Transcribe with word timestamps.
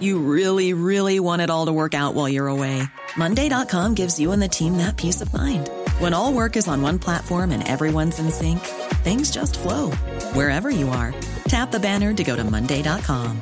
You 0.00 0.18
really, 0.20 0.74
really 0.74 1.20
want 1.20 1.42
it 1.42 1.50
all 1.50 1.66
to 1.66 1.72
work 1.72 1.94
out 1.94 2.14
while 2.14 2.28
you're 2.28 2.48
away. 2.48 2.82
Monday.com 3.16 3.94
gives 3.94 4.20
you 4.20 4.32
and 4.32 4.42
the 4.42 4.48
team 4.48 4.76
that 4.76 4.96
peace 4.96 5.20
of 5.20 5.32
mind. 5.32 5.70
When 5.98 6.14
all 6.14 6.32
work 6.32 6.56
is 6.56 6.68
on 6.68 6.82
one 6.82 6.98
platform 6.98 7.50
and 7.50 7.66
everyone's 7.66 8.18
in 8.18 8.30
sync, 8.30 8.60
things 9.02 9.30
just 9.30 9.58
flow 9.58 9.90
wherever 10.34 10.70
you 10.70 10.88
are. 10.90 11.14
Tap 11.48 11.70
the 11.70 11.80
banner 11.80 12.12
to 12.12 12.24
go 12.24 12.36
to 12.36 12.44
Monday.com. 12.44 13.40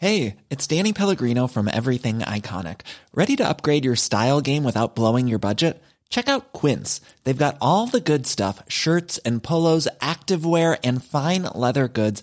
Hey, 0.00 0.36
it's 0.48 0.66
Danny 0.68 0.92
Pellegrino 0.92 1.48
from 1.48 1.66
Everything 1.66 2.20
Iconic. 2.20 2.82
Ready 3.12 3.34
to 3.34 3.48
upgrade 3.48 3.84
your 3.84 3.96
style 3.96 4.40
game 4.40 4.62
without 4.62 4.94
blowing 4.94 5.26
your 5.26 5.40
budget? 5.40 5.82
Check 6.08 6.28
out 6.28 6.52
Quince. 6.52 7.00
They've 7.24 7.36
got 7.36 7.58
all 7.60 7.88
the 7.88 8.00
good 8.00 8.26
stuff 8.26 8.62
shirts 8.68 9.18
and 9.18 9.42
polos, 9.42 9.88
activewear, 10.00 10.78
and 10.84 11.02
fine 11.02 11.42
leather 11.54 11.88
goods, 11.88 12.22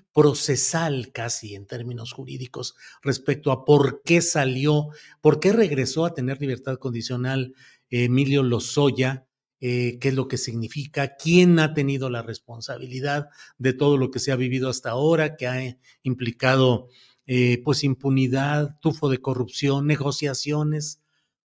procesal 0.13 1.11
casi 1.11 1.55
en 1.55 1.65
términos 1.65 2.11
jurídicos 2.13 2.75
respecto 3.01 3.51
a 3.51 3.65
por 3.65 4.01
qué 4.03 4.21
salió, 4.21 4.89
por 5.21 5.39
qué 5.39 5.53
regresó 5.53 6.05
a 6.05 6.13
tener 6.13 6.41
libertad 6.41 6.77
condicional 6.77 7.53
Emilio 7.89 8.43
Lozoya 8.43 9.25
eh, 9.63 9.99
qué 9.99 10.07
es 10.07 10.15
lo 10.15 10.27
que 10.27 10.39
significa, 10.39 11.17
quién 11.17 11.59
ha 11.59 11.75
tenido 11.75 12.09
la 12.09 12.23
responsabilidad 12.23 13.29
de 13.59 13.73
todo 13.73 13.95
lo 13.95 14.09
que 14.09 14.17
se 14.17 14.31
ha 14.31 14.35
vivido 14.35 14.69
hasta 14.69 14.89
ahora, 14.89 15.35
que 15.35 15.45
ha 15.45 15.77
implicado 16.01 16.89
eh, 17.27 17.61
pues 17.63 17.83
impunidad, 17.83 18.79
tufo 18.79 19.07
de 19.07 19.19
corrupción, 19.19 19.85
negociaciones. 19.85 21.00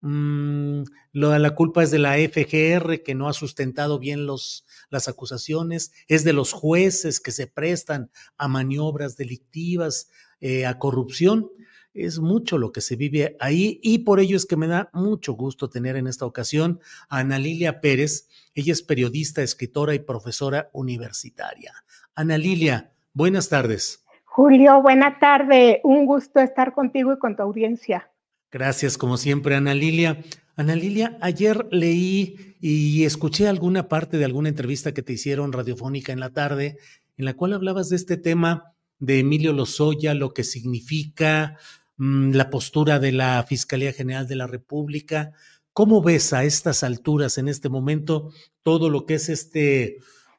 Mm, 0.01 0.83
lo, 1.11 1.37
la 1.37 1.55
culpa 1.55 1.83
es 1.83 1.91
de 1.91 1.99
la 1.99 2.15
FGR 2.15 3.03
que 3.03 3.15
no 3.15 3.27
ha 3.27 3.33
sustentado 3.33 3.99
bien 3.99 4.25
los, 4.25 4.65
las 4.89 5.07
acusaciones, 5.07 5.91
es 6.07 6.23
de 6.23 6.33
los 6.33 6.53
jueces 6.53 7.19
que 7.19 7.31
se 7.31 7.47
prestan 7.47 8.11
a 8.37 8.47
maniobras 8.47 9.17
delictivas, 9.17 10.09
eh, 10.39 10.65
a 10.65 10.79
corrupción 10.79 11.49
es 11.93 12.19
mucho 12.19 12.57
lo 12.57 12.71
que 12.71 12.81
se 12.81 12.95
vive 12.95 13.35
ahí 13.39 13.79
y 13.83 13.99
por 13.99 14.19
ello 14.19 14.37
es 14.37 14.45
que 14.45 14.55
me 14.55 14.67
da 14.67 14.89
mucho 14.93 15.33
gusto 15.33 15.69
tener 15.69 15.95
en 15.95 16.07
esta 16.07 16.25
ocasión 16.25 16.79
a 17.09 17.19
Ana 17.19 17.39
Lilia 17.39 17.81
Pérez. 17.81 18.29
Ella 18.53 18.73
es 18.73 18.81
periodista, 18.81 19.41
escritora 19.41 19.93
y 19.95 19.99
profesora 19.99 20.69
universitaria. 20.73 21.73
Ana 22.15 22.37
Lilia, 22.37 22.91
buenas 23.13 23.49
tardes. 23.49 24.05
Julio, 24.25 24.81
buena 24.81 25.19
tarde. 25.19 25.81
Un 25.83 26.05
gusto 26.05 26.39
estar 26.39 26.73
contigo 26.73 27.13
y 27.13 27.19
con 27.19 27.35
tu 27.35 27.43
audiencia. 27.43 28.09
Gracias, 28.51 28.97
como 28.97 29.17
siempre, 29.17 29.55
Ana 29.55 29.73
Lilia. 29.73 30.23
Ana 30.55 30.75
Lilia, 30.75 31.17
ayer 31.21 31.67
leí 31.71 32.55
y 32.59 33.05
escuché 33.05 33.47
alguna 33.47 33.87
parte 33.87 34.17
de 34.17 34.25
alguna 34.25 34.49
entrevista 34.49 34.93
que 34.93 35.03
te 35.03 35.13
hicieron 35.13 35.53
radiofónica 35.53 36.11
en 36.11 36.19
la 36.19 36.31
tarde, 36.31 36.77
en 37.17 37.25
la 37.25 37.33
cual 37.35 37.53
hablabas 37.53 37.89
de 37.89 37.95
este 37.95 38.17
tema 38.17 38.73
de 38.99 39.19
Emilio 39.19 39.53
Lozoya, 39.53 40.13
lo 40.13 40.33
que 40.33 40.43
significa, 40.43 41.57
Mm, 41.99 42.31
la 42.31 42.49
postura 42.49 42.97
de 42.97 43.11
la 43.11 43.43
Fiscalía 43.43 43.91
General 43.91 44.25
de 44.25 44.37
la 44.37 44.47
República. 44.47 45.33
¿Cómo 45.73 46.01
ves 46.01 46.31
a 46.31 46.45
estas 46.45 46.81
alturas, 46.83 47.37
en 47.37 47.49
este 47.49 47.67
momento, 47.67 48.31
todo 48.63 48.89
lo 48.89 49.05
que 49.05 49.15
es 49.15 49.27
este, 49.27 49.97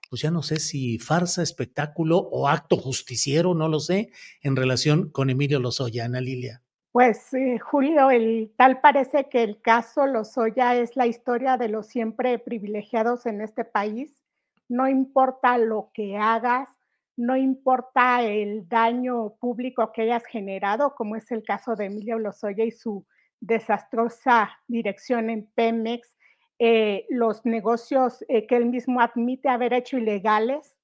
pues 0.08 0.22
ya 0.22 0.30
no 0.30 0.42
sé 0.42 0.58
si 0.58 0.98
farsa, 0.98 1.42
espectáculo 1.42 2.16
o 2.16 2.48
acto 2.48 2.78
justiciero, 2.78 3.54
no 3.54 3.68
lo 3.68 3.78
sé, 3.78 4.10
en 4.40 4.56
relación 4.56 5.10
con 5.10 5.28
Emilio 5.28 5.60
Lozoya, 5.60 6.06
Ana 6.06 6.22
Lilia? 6.22 6.62
Pues 6.92 7.32
eh, 7.34 7.58
Julio, 7.60 8.10
el, 8.10 8.52
tal 8.56 8.80
parece 8.80 9.28
que 9.28 9.44
el 9.44 9.60
caso 9.60 10.06
Lozoya 10.06 10.74
es 10.74 10.96
la 10.96 11.06
historia 11.06 11.56
de 11.56 11.68
los 11.68 11.86
siempre 11.86 12.38
privilegiados 12.40 13.26
en 13.26 13.40
este 13.42 13.64
país. 13.64 14.24
No 14.68 14.88
importa 14.88 15.56
lo 15.56 15.90
que 15.94 16.16
hagas, 16.16 16.68
no 17.16 17.36
importa 17.36 18.22
el 18.22 18.68
daño 18.68 19.34
público 19.38 19.92
que 19.92 20.02
hayas 20.02 20.26
generado, 20.26 20.96
como 20.96 21.14
es 21.14 21.30
el 21.30 21.44
caso 21.44 21.76
de 21.76 21.86
Emilio 21.86 22.18
Lozoya 22.18 22.64
y 22.64 22.72
su 22.72 23.06
desastrosa 23.40 24.50
dirección 24.66 25.30
en 25.30 25.46
Pemex, 25.54 26.16
eh, 26.58 27.06
los 27.08 27.46
negocios 27.46 28.24
eh, 28.28 28.46
que 28.48 28.56
él 28.56 28.66
mismo 28.66 29.00
admite 29.00 29.48
haber 29.48 29.74
hecho 29.74 29.96
ilegales. 29.96 30.76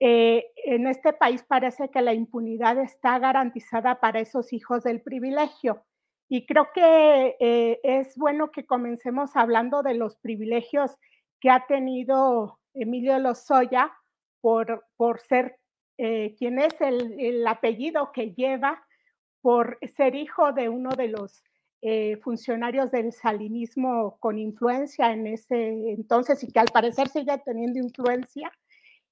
Eh, 0.00 0.46
en 0.64 0.86
este 0.86 1.12
país 1.12 1.42
parece 1.42 1.90
que 1.90 2.02
la 2.02 2.14
impunidad 2.14 2.78
está 2.78 3.18
garantizada 3.18 4.00
para 4.00 4.20
esos 4.20 4.52
hijos 4.52 4.84
del 4.84 5.00
privilegio. 5.02 5.84
Y 6.28 6.46
creo 6.46 6.68
que 6.74 7.36
es 7.82 8.14
bueno 8.16 8.50
que 8.50 8.66
comencemos 8.66 9.34
hablando 9.34 9.82
de 9.82 9.94
los 9.94 10.16
privilegios 10.16 10.98
que 11.40 11.48
ha 11.48 11.66
tenido 11.66 12.58
Emilio 12.74 13.18
Lozoya 13.18 13.92
por, 14.42 14.84
por 14.96 15.20
ser 15.20 15.58
eh, 16.00 16.36
quien 16.38 16.60
es 16.60 16.80
el, 16.80 17.44
apellido 17.46 18.12
que 18.12 18.32
lleva 18.32 18.84
por 19.40 19.78
ser 19.96 20.14
hijo 20.14 20.52
de 20.52 20.68
uno 20.68 20.90
de 20.90 21.08
los 21.08 21.42
eh, 21.82 22.18
funcionarios 22.22 22.92
del 22.92 23.12
salinismo 23.12 24.16
con 24.20 24.38
influencia 24.38 25.12
en 25.12 25.26
ese 25.26 25.90
entonces 25.90 26.42
y 26.44 26.52
que 26.52 26.60
al 26.60 26.68
parecer 26.72 27.08
sigue 27.08 27.36
teniendo 27.44 27.80
influencia. 27.80 28.52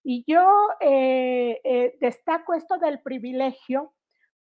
Y 0.08 0.22
yo 0.24 0.46
eh, 0.78 1.96
destaco 2.00 2.54
esto 2.54 2.78
del 2.78 3.00
privilegio 3.00 3.92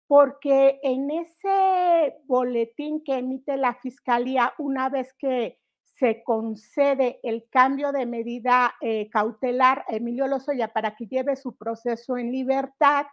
porque 0.07 0.81
en 0.83 1.11
ese 1.11 2.17
boletín 2.25 3.05
que 3.05 3.19
emite 3.19 3.59
la 3.59 3.75
Fiscalía 3.75 4.55
una 4.57 4.89
vez 4.89 5.13
que 5.19 5.59
se 5.85 6.23
concede 6.25 7.21
el 7.23 7.47
cambio 7.51 7.93
de 7.93 8.07
medida 8.07 8.75
eh, 8.81 9.11
cautelar 9.11 9.85
a 9.87 9.97
Emilio 9.97 10.27
Lozoya 10.29 10.73
para 10.73 10.97
que 10.97 11.07
lleve 11.07 11.37
su 11.37 11.55
proceso 11.59 12.17
en 12.17 12.33
libertad, 12.33 13.05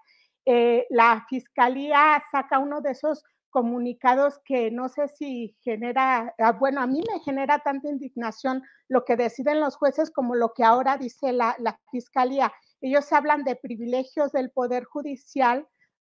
eh, 0.46 0.88
la 0.90 1.26
fiscalía 1.28 2.24
saca 2.32 2.60
uno 2.60 2.80
de 2.80 2.92
esos 2.92 3.26
comunicados 3.50 4.40
que 4.46 4.72
no 4.72 4.90
sé 4.90 5.08
si 5.08 5.56
genera, 5.62 6.34
ah, 6.38 6.52
bueno, 6.54 6.82
a 6.82 6.88
mí 6.88 7.02
me 7.12 7.20
genera 7.22 7.60
tanta 7.60 7.90
indignación 7.90 8.64
lo 8.88 9.06
que 9.06 9.16
deciden 9.16 9.60
los 9.60 9.76
jueces 9.76 10.12
como 10.12 10.36
lo 10.36 10.54
que 10.54 10.64
ahora 10.64 10.98
dice 10.98 11.32
la, 11.34 11.56
la 11.60 11.80
fiscalía. 11.92 12.54
Ellos 12.82 13.12
hablan 13.12 13.44
de 13.44 13.56
privilegios 13.56 14.32
del 14.32 14.52
Poder 14.52 14.84
Judicial, 14.84 15.68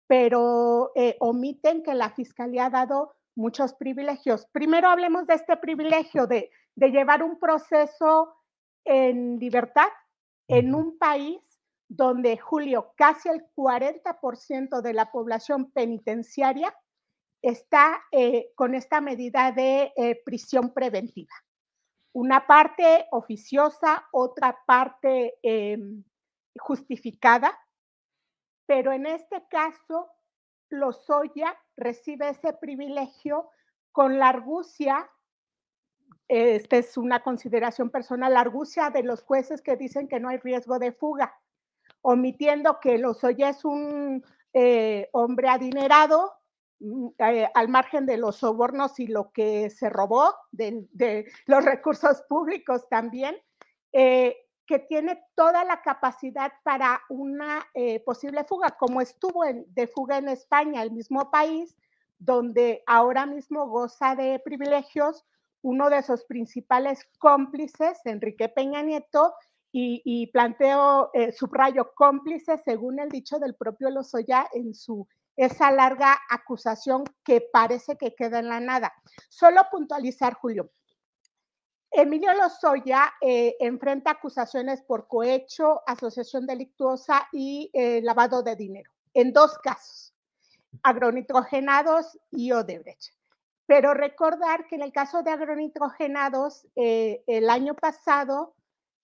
pero 0.07 0.93
eh, 0.95 1.17
omiten 1.21 1.83
que 1.83 1.95
la 1.95 2.11
fiscalía 2.11 2.67
ha 2.67 2.71
dado 2.71 3.15
muchos 3.37 3.75
privilegios. 3.75 4.47
Primero 4.53 4.89
hablemos 4.89 5.27
de 5.27 5.35
este 5.35 5.57
privilegio 5.57 6.27
de, 6.27 6.51
llevar 6.77 7.23
un 7.23 7.39
proceso 7.39 8.35
en 8.85 9.39
libertad 9.39 9.89
en 10.49 10.75
un 10.75 10.99
país 10.99 11.41
donde, 11.89 12.37
Julio, 12.37 12.93
casi 12.97 13.29
el 13.29 13.45
40% 13.55 14.81
de 14.83 14.93
la 14.93 15.11
población 15.11 15.71
penitenciaria 15.71 16.75
está 17.49 18.03
eh, 18.11 18.53
con 18.57 18.75
esta 18.75 19.01
medida 19.01 19.53
de 19.53 19.93
eh, 19.97 20.21
prisión 20.25 20.73
preventiva. 20.75 21.33
Una 22.13 22.47
parte 22.47 23.07
oficiosa, 23.13 24.09
otra 24.11 24.59
parte 24.67 25.39
em, 25.43 26.03
justificada, 26.59 27.57
pero 28.67 28.93
en 28.93 29.07
este 29.07 29.45
caso 29.49 30.11
Lozoya 30.71 31.57
recibe 31.77 32.31
ese 32.31 32.53
privilegio 32.55 33.51
con 33.93 34.19
la 34.19 34.29
argucia, 34.29 35.09
esta 36.27 36.79
es 36.79 36.97
una 36.97 37.23
consideración 37.23 37.91
personal, 37.91 38.35
la 38.35 38.41
argucia 38.41 38.91
de 38.91 39.05
los 39.05 39.23
jueces 39.23 39.63
que 39.63 39.77
dicen 39.77 40.09
que 40.09 40.19
no 40.19 40.29
hay 40.29 40.39
riesgo 40.39 40.81
de 40.81 40.93
fuga, 40.93 41.39
omitiendo 42.03 42.81
que 42.81 42.99
Lozoya 42.99 43.51
es 43.51 43.65
un 43.65 44.25
eh, 44.53 45.09
hombre 45.13 45.49
adinerado, 45.49 46.36
eh, 46.81 47.49
al 47.55 47.69
margen 47.69 48.07
de 48.07 48.17
los 48.17 48.37
sobornos 48.37 48.99
y 49.01 49.07
lo 49.07 49.33
que 49.33 49.71
se 49.71 49.89
robó 49.89 50.35
de, 50.53 51.27
los 51.47 51.65
recursos 51.65 52.23
públicos 52.29 52.89
también, 52.89 53.37
eh, 53.93 54.37
que 54.67 54.81
tiene 54.81 55.23
toda 55.35 55.65
la 55.65 55.81
capacidad 55.81 56.53
para 56.65 57.01
una 57.09 57.67
eh, 57.75 58.01
posible 58.01 58.45
fuga, 58.45 58.73
como 58.73 59.01
estuvo 59.01 59.45
de 59.45 59.87
fuga 59.87 60.19
en 60.19 60.29
España, 60.29 60.83
el 60.83 60.91
mismo 60.91 61.31
país 61.31 61.77
donde 62.19 62.83
ahora 62.87 63.27
mismo 63.27 63.69
goza 63.69 64.15
de 64.15 64.41
privilegios 64.45 65.25
uno 65.63 65.91
de 65.91 66.03
sus 66.03 66.25
principales 66.25 67.09
cómplices, 67.19 67.99
Enrique 68.05 68.49
Peña 68.49 68.83
Nieto, 68.83 69.35
y, 69.79 70.29
planteo, 70.29 71.11
eh, 71.13 71.33
subrayo 71.33 71.93
cómplice 71.95 72.57
según 72.57 72.99
el 72.99 73.11
dicho 73.11 73.39
del 73.39 73.55
propio 73.55 73.91
Lozoya 73.91 74.49
en 74.55 74.75
su 74.75 75.07
esa 75.37 75.71
larga 75.71 76.19
acusación 76.31 77.05
que 77.23 77.41
parece 77.41 77.97
que 77.97 78.15
queda 78.15 78.39
en 78.39 78.49
la 78.49 78.61
nada. 78.61 78.95
Solo 79.29 79.63
puntualizar, 79.71 80.35
Julio. 80.35 80.71
Emilio 81.91 82.33
Lozoya 82.35 83.15
eh, 83.21 83.57
enfrenta 83.61 84.13
acusaciones 84.13 84.83
por 84.83 85.09
cohecho, 85.09 85.81
asociación 85.87 86.47
delictuosa 86.47 87.29
y 87.33 87.71
eh, 87.73 88.01
lavado 88.03 88.43
de 88.43 88.57
dinero, 88.57 88.91
en 89.15 89.33
dos 89.33 89.59
casos, 89.59 90.15
agronitrogenados 90.83 92.19
y 92.31 92.53
Odebrecht. 92.53 93.15
Pero 93.67 93.95
recordar 93.95 94.67
que 94.67 94.77
en 94.77 94.83
el 94.83 94.93
caso 94.93 95.23
de 95.23 95.31
agronitrogenados, 95.31 96.67
eh, 96.77 97.25
el 97.27 97.49
año 97.49 97.75
pasado, 97.75 98.55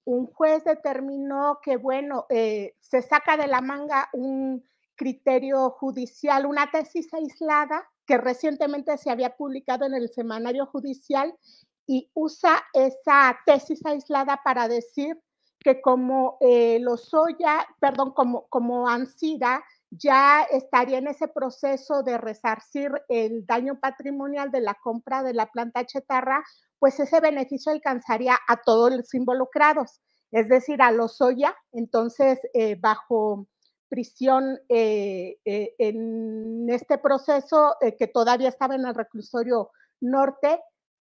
un 0.05 0.27
juez 0.27 0.63
determinó 0.65 1.61
que, 1.63 1.77
bueno, 1.77 2.27
se 2.29 3.03
saca 3.03 3.37
de 3.37 3.47
la 3.47 3.61
manga 3.61 4.09
un 4.13 4.69
criterio 4.97 5.71
judicial, 5.71 6.47
una 6.47 6.71
tesis 6.71 7.13
aislada 7.13 7.89
que 8.07 8.19
recientemente 8.19 8.97
se 8.99 9.11
había 9.11 9.37
publicado 9.37 9.85
en 9.87 9.95
el 9.95 10.09
semanario 10.09 10.67
judicial 10.67 11.35
y 11.87 12.11
usa 12.15 12.63
esa 12.73 13.39
tesis 13.47 13.85
aislada 13.85 14.41
para 14.45 14.69
decir 14.69 15.21
que 15.59 15.81
como 15.81 16.39
eh, 16.41 16.79
Lozoya, 16.81 17.67
perdón, 17.81 18.13
como, 18.13 18.47
como 18.49 18.89
Ansira 18.89 19.63
ya 19.91 20.43
estaría 20.43 20.99
en 20.99 21.07
ese 21.07 21.29
proceso 21.29 22.03
de 22.03 22.19
resarcir 22.19 22.91
el 23.09 23.45
daño 23.47 23.79
patrimonial 23.79 24.51
de 24.51 24.63
la 24.63 24.75
compra 24.75 25.23
de 25.23 25.35
la 25.35 25.47
planta 25.47 25.85
chetarra, 25.85 26.43
pues 26.79 26.99
ese 26.99 27.21
beneficio 27.21 27.71
alcanzaría 27.71 28.39
a 28.49 28.63
todos 28.63 28.91
los 28.91 29.13
involucrados, 29.15 30.01
es 30.31 30.49
decir, 30.49 30.81
a 30.81 30.91
Lozoya, 30.91 31.55
entonces 31.73 32.41
eh, 32.55 32.77
bajo 32.81 33.47
prisión 33.93 34.59
eh, 34.71 35.37
eh, 35.45 35.75
en 35.77 36.67
este 36.71 36.97
proceso 36.97 37.77
eh, 37.83 37.95
que 37.95 38.07
todavía 38.07 38.49
estaba 38.49 38.75
en 38.75 38.87
el 38.87 38.95
reclusorio 38.95 39.71
norte, 40.01 40.59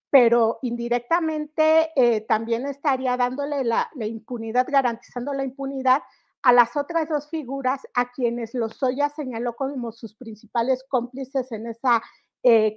pero 0.09 0.57
indirectamente 0.63 1.91
también 2.27 2.65
estaría 2.65 3.15
dándole 3.15 3.63
la, 3.63 3.87
impunidad, 3.99 4.65
garantizando 4.67 5.33
la 5.33 5.43
impunidad 5.43 6.01
a 6.41 6.51
las 6.51 6.75
otras 6.75 7.07
dos 7.07 7.29
figuras 7.29 7.81
a 7.93 8.11
quienes 8.11 8.55
Lozoya 8.55 9.09
señaló 9.09 9.55
como 9.55 9.91
sus 9.91 10.15
principales 10.15 10.83
cómplices 10.89 11.51
en 11.51 11.67
esa 11.67 12.01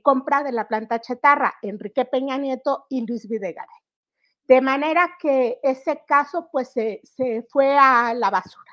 compra 0.02 0.42
de 0.42 0.52
la 0.52 0.68
planta 0.68 1.00
chetarra, 1.00 1.54
Enrique 1.62 2.04
Peña 2.04 2.36
Nieto 2.36 2.84
y 2.90 3.06
Luis 3.06 3.26
Videgaray. 3.26 3.80
De 4.46 4.60
manera 4.60 5.12
que 5.18 5.58
ese 5.62 6.02
caso 6.06 6.50
pues 6.52 6.68
se 6.68 7.00
fue 7.50 7.78
a 7.78 8.12
la 8.12 8.28
basura. 8.28 8.71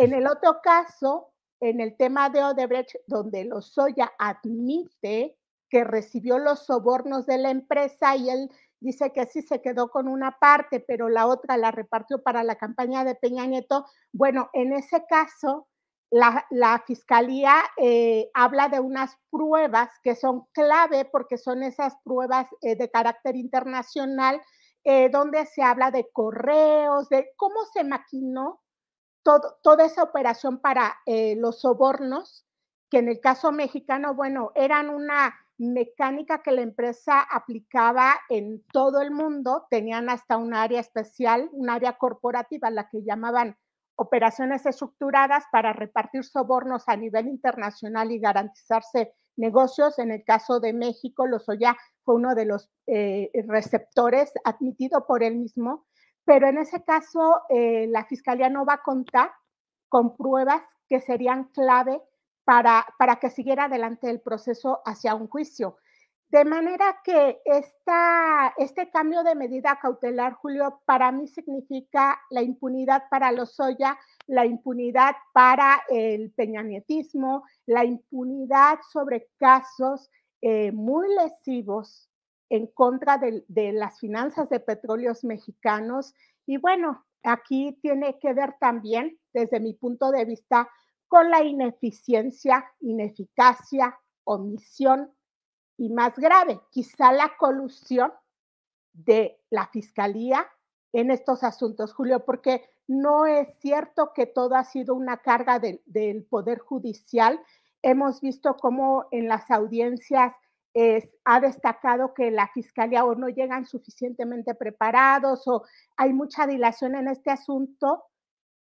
En 0.00 0.14
el 0.14 0.26
otro 0.26 0.62
caso, 0.62 1.34
en 1.60 1.78
el 1.78 1.94
tema 1.94 2.30
de 2.30 2.42
Odebrecht, 2.42 2.94
donde 3.06 3.44
Lozoya 3.44 4.10
admite 4.18 5.36
que 5.68 5.84
recibió 5.84 6.38
los 6.38 6.64
sobornos 6.64 7.26
de 7.26 7.36
la 7.36 7.50
empresa 7.50 8.16
y 8.16 8.30
él 8.30 8.50
dice 8.80 9.12
que 9.12 9.26
sí 9.26 9.42
se 9.42 9.60
quedó 9.60 9.90
con 9.90 10.08
una 10.08 10.38
parte, 10.38 10.80
pero 10.80 11.10
la 11.10 11.26
otra 11.26 11.58
la 11.58 11.70
repartió 11.70 12.22
para 12.22 12.42
la 12.44 12.56
campaña 12.56 13.04
de 13.04 13.14
Peña 13.14 13.44
Nieto. 13.44 13.84
Bueno, 14.10 14.48
en 14.54 14.72
ese 14.72 15.04
caso, 15.06 15.68
la, 16.08 16.82
fiscalía 16.86 17.56
eh, 17.76 18.30
habla 18.32 18.70
de 18.70 18.80
unas 18.80 19.18
pruebas 19.28 19.90
que 20.02 20.14
son 20.14 20.46
clave 20.52 21.04
porque 21.04 21.36
son 21.36 21.62
esas 21.62 21.94
pruebas 22.04 22.48
eh, 22.62 22.74
de 22.74 22.90
carácter 22.90 23.36
internacional, 23.36 24.40
eh, 24.82 25.10
donde 25.10 25.44
se 25.44 25.62
habla 25.62 25.90
de 25.90 26.08
correos, 26.10 27.10
de 27.10 27.34
cómo 27.36 27.66
se 27.74 27.84
maquinó 27.84 28.62
toda 29.22 29.84
esa 29.84 30.02
operación 30.02 30.60
para 30.60 30.96
eh, 31.06 31.36
los 31.36 31.60
sobornos, 31.60 32.46
que 32.90 32.98
en 32.98 33.08
el 33.08 33.20
caso 33.20 33.52
mexicano, 33.52 34.14
bueno, 34.14 34.52
eran 34.54 34.90
una 34.90 35.34
mecánica 35.58 36.42
que 36.42 36.52
la 36.52 36.62
empresa 36.62 37.20
aplicaba 37.20 38.14
en 38.30 38.64
todo 38.72 39.02
el 39.02 39.10
mundo, 39.10 39.66
tenían 39.70 40.08
hasta 40.08 40.38
un 40.38 40.54
área 40.54 40.80
especial, 40.80 41.50
un 41.52 41.68
área 41.68 41.98
corporativa, 41.98 42.70
la 42.70 42.88
que 42.88 43.02
llamaban 43.02 43.56
operaciones 43.96 44.64
estructuradas 44.64 45.44
para 45.52 45.74
repartir 45.74 46.24
sobornos 46.24 46.84
a 46.88 46.96
nivel 46.96 47.28
internacional 47.28 48.10
y 48.10 48.18
garantizarse 48.18 49.12
negocios. 49.36 49.98
En 49.98 50.10
el 50.10 50.24
caso 50.24 50.60
de 50.60 50.72
México, 50.72 51.26
Lozoya 51.26 51.76
fue 52.02 52.14
uno 52.14 52.34
de 52.34 52.46
los 52.46 52.70
eh, 52.86 53.30
receptores 53.46 54.32
admitido 54.44 55.06
por 55.06 55.22
él 55.22 55.36
mismo 55.36 55.86
pero 56.24 56.48
en 56.48 56.58
ese 56.58 56.82
caso 56.84 57.42
eh, 57.48 57.86
la 57.88 58.04
fiscalía 58.04 58.48
no 58.48 58.64
va 58.64 58.74
a 58.74 58.82
contar 58.82 59.32
con 59.88 60.16
pruebas 60.16 60.62
que 60.88 61.00
serían 61.00 61.44
clave 61.44 62.00
para, 62.44 62.86
para 62.98 63.16
que 63.16 63.30
siguiera 63.30 63.64
adelante 63.64 64.10
el 64.10 64.20
proceso 64.20 64.80
hacia 64.84 65.14
un 65.14 65.28
juicio. 65.28 65.76
De 66.30 66.44
manera 66.44 67.00
que 67.02 67.40
esta, 67.44 68.54
este 68.56 68.88
cambio 68.90 69.24
de 69.24 69.34
medida 69.34 69.80
cautelar, 69.82 70.34
Julio, 70.34 70.80
para 70.84 71.10
mí 71.10 71.26
significa 71.26 72.20
la 72.30 72.42
impunidad 72.42 73.08
para 73.10 73.32
los 73.32 73.58
Lozoya, 73.58 73.98
la 74.28 74.46
impunidad 74.46 75.16
para 75.32 75.82
el 75.88 76.30
peñanietismo, 76.30 77.42
la 77.66 77.84
impunidad 77.84 78.78
sobre 78.92 79.28
casos 79.38 80.08
eh, 80.40 80.70
muy 80.70 81.08
lesivos 81.16 82.09
en 82.50 82.66
contra 82.66 83.16
de, 83.16 83.72
las 83.72 83.98
finanzas 83.98 84.50
de 84.50 84.60
petróleos 84.60 85.24
mexicanos. 85.24 86.14
Y 86.44 86.58
bueno, 86.58 87.06
aquí 87.22 87.78
tiene 87.80 88.18
que 88.18 88.34
ver 88.34 88.56
también, 88.60 89.18
desde 89.32 89.60
mi 89.60 89.72
punto 89.72 90.10
de 90.10 90.24
vista, 90.24 90.68
con 91.06 91.30
la 91.30 91.42
ineficiencia, 91.42 92.64
ineficacia, 92.80 93.98
omisión 94.24 95.12
y 95.76 95.90
más 95.90 96.18
grave, 96.18 96.60
quizá 96.70 97.12
la 97.12 97.32
colusión 97.38 98.12
de 98.92 99.40
la 99.48 99.68
fiscalía 99.68 100.46
en 100.92 101.10
estos 101.12 101.44
asuntos, 101.44 101.94
Julio, 101.94 102.24
porque 102.24 102.68
no 102.88 103.26
es 103.26 103.48
cierto 103.60 104.12
que 104.12 104.26
todo 104.26 104.56
ha 104.56 104.64
sido 104.64 104.96
una 104.96 105.18
carga 105.18 105.60
del 105.60 106.24
Poder 106.24 106.58
Judicial. 106.58 107.40
Hemos 107.82 108.20
visto 108.20 108.56
cómo 108.56 109.06
en 109.12 109.28
las 109.28 109.50
audiencias 109.52 110.34
ha 111.24 111.40
destacado 111.40 112.14
que 112.14 112.30
la 112.30 112.48
fiscalía 112.48 113.04
o 113.04 113.14
no 113.14 113.28
llegan 113.28 113.66
suficientemente 113.66 114.54
preparados 114.54 115.46
o 115.48 115.64
hay 115.96 116.12
mucha 116.12 116.46
dilación 116.46 116.94
en 116.94 117.08
este 117.08 117.30
asunto 117.30 118.04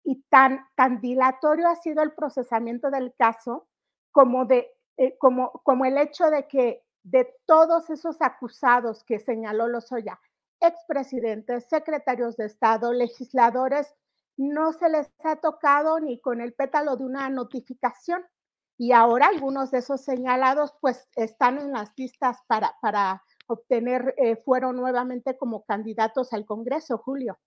y 0.03 0.23
tan, 0.29 0.65
tan 0.75 1.01
dilatorio 1.01 1.67
ha 1.67 1.75
sido 1.75 2.01
el 2.01 2.13
procesamiento 2.13 2.89
del 2.89 3.13
caso 3.15 3.67
como, 4.11 4.45
de, 4.45 4.71
eh, 4.97 5.17
como, 5.19 5.51
como 5.63 5.85
el 5.85 5.97
hecho 5.97 6.29
de 6.31 6.47
que 6.47 6.83
de 7.03 7.31
todos 7.45 7.89
esos 7.89 8.21
acusados 8.21 9.03
que 9.03 9.19
señaló 9.19 9.67
Lozoya, 9.67 10.19
expresidentes, 10.59 11.69
secretarios 11.69 12.37
de 12.37 12.45
Estado, 12.45 12.91
legisladores, 12.91 13.95
no 14.35 14.73
se 14.73 14.89
les 14.89 15.09
ha 15.23 15.35
tocado 15.37 15.99
ni 15.99 16.19
con 16.19 16.41
el 16.41 16.53
pétalo 16.53 16.95
de 16.97 17.05
una 17.05 17.29
notificación 17.29 18.23
y 18.79 18.93
ahora 18.93 19.27
algunos 19.27 19.71
de 19.71 19.79
esos 19.79 20.01
señalados 20.01 20.71
pues 20.79 21.09
están 21.17 21.59
en 21.59 21.73
las 21.73 21.91
listas 21.97 22.37
para, 22.47 22.75
para 22.81 23.21
obtener, 23.47 24.15
eh, 24.17 24.37
fueron 24.37 24.77
nuevamente 24.77 25.37
como 25.37 25.65
candidatos 25.65 26.31
al 26.31 26.45
Congreso, 26.45 26.97
Julio. 26.97 27.37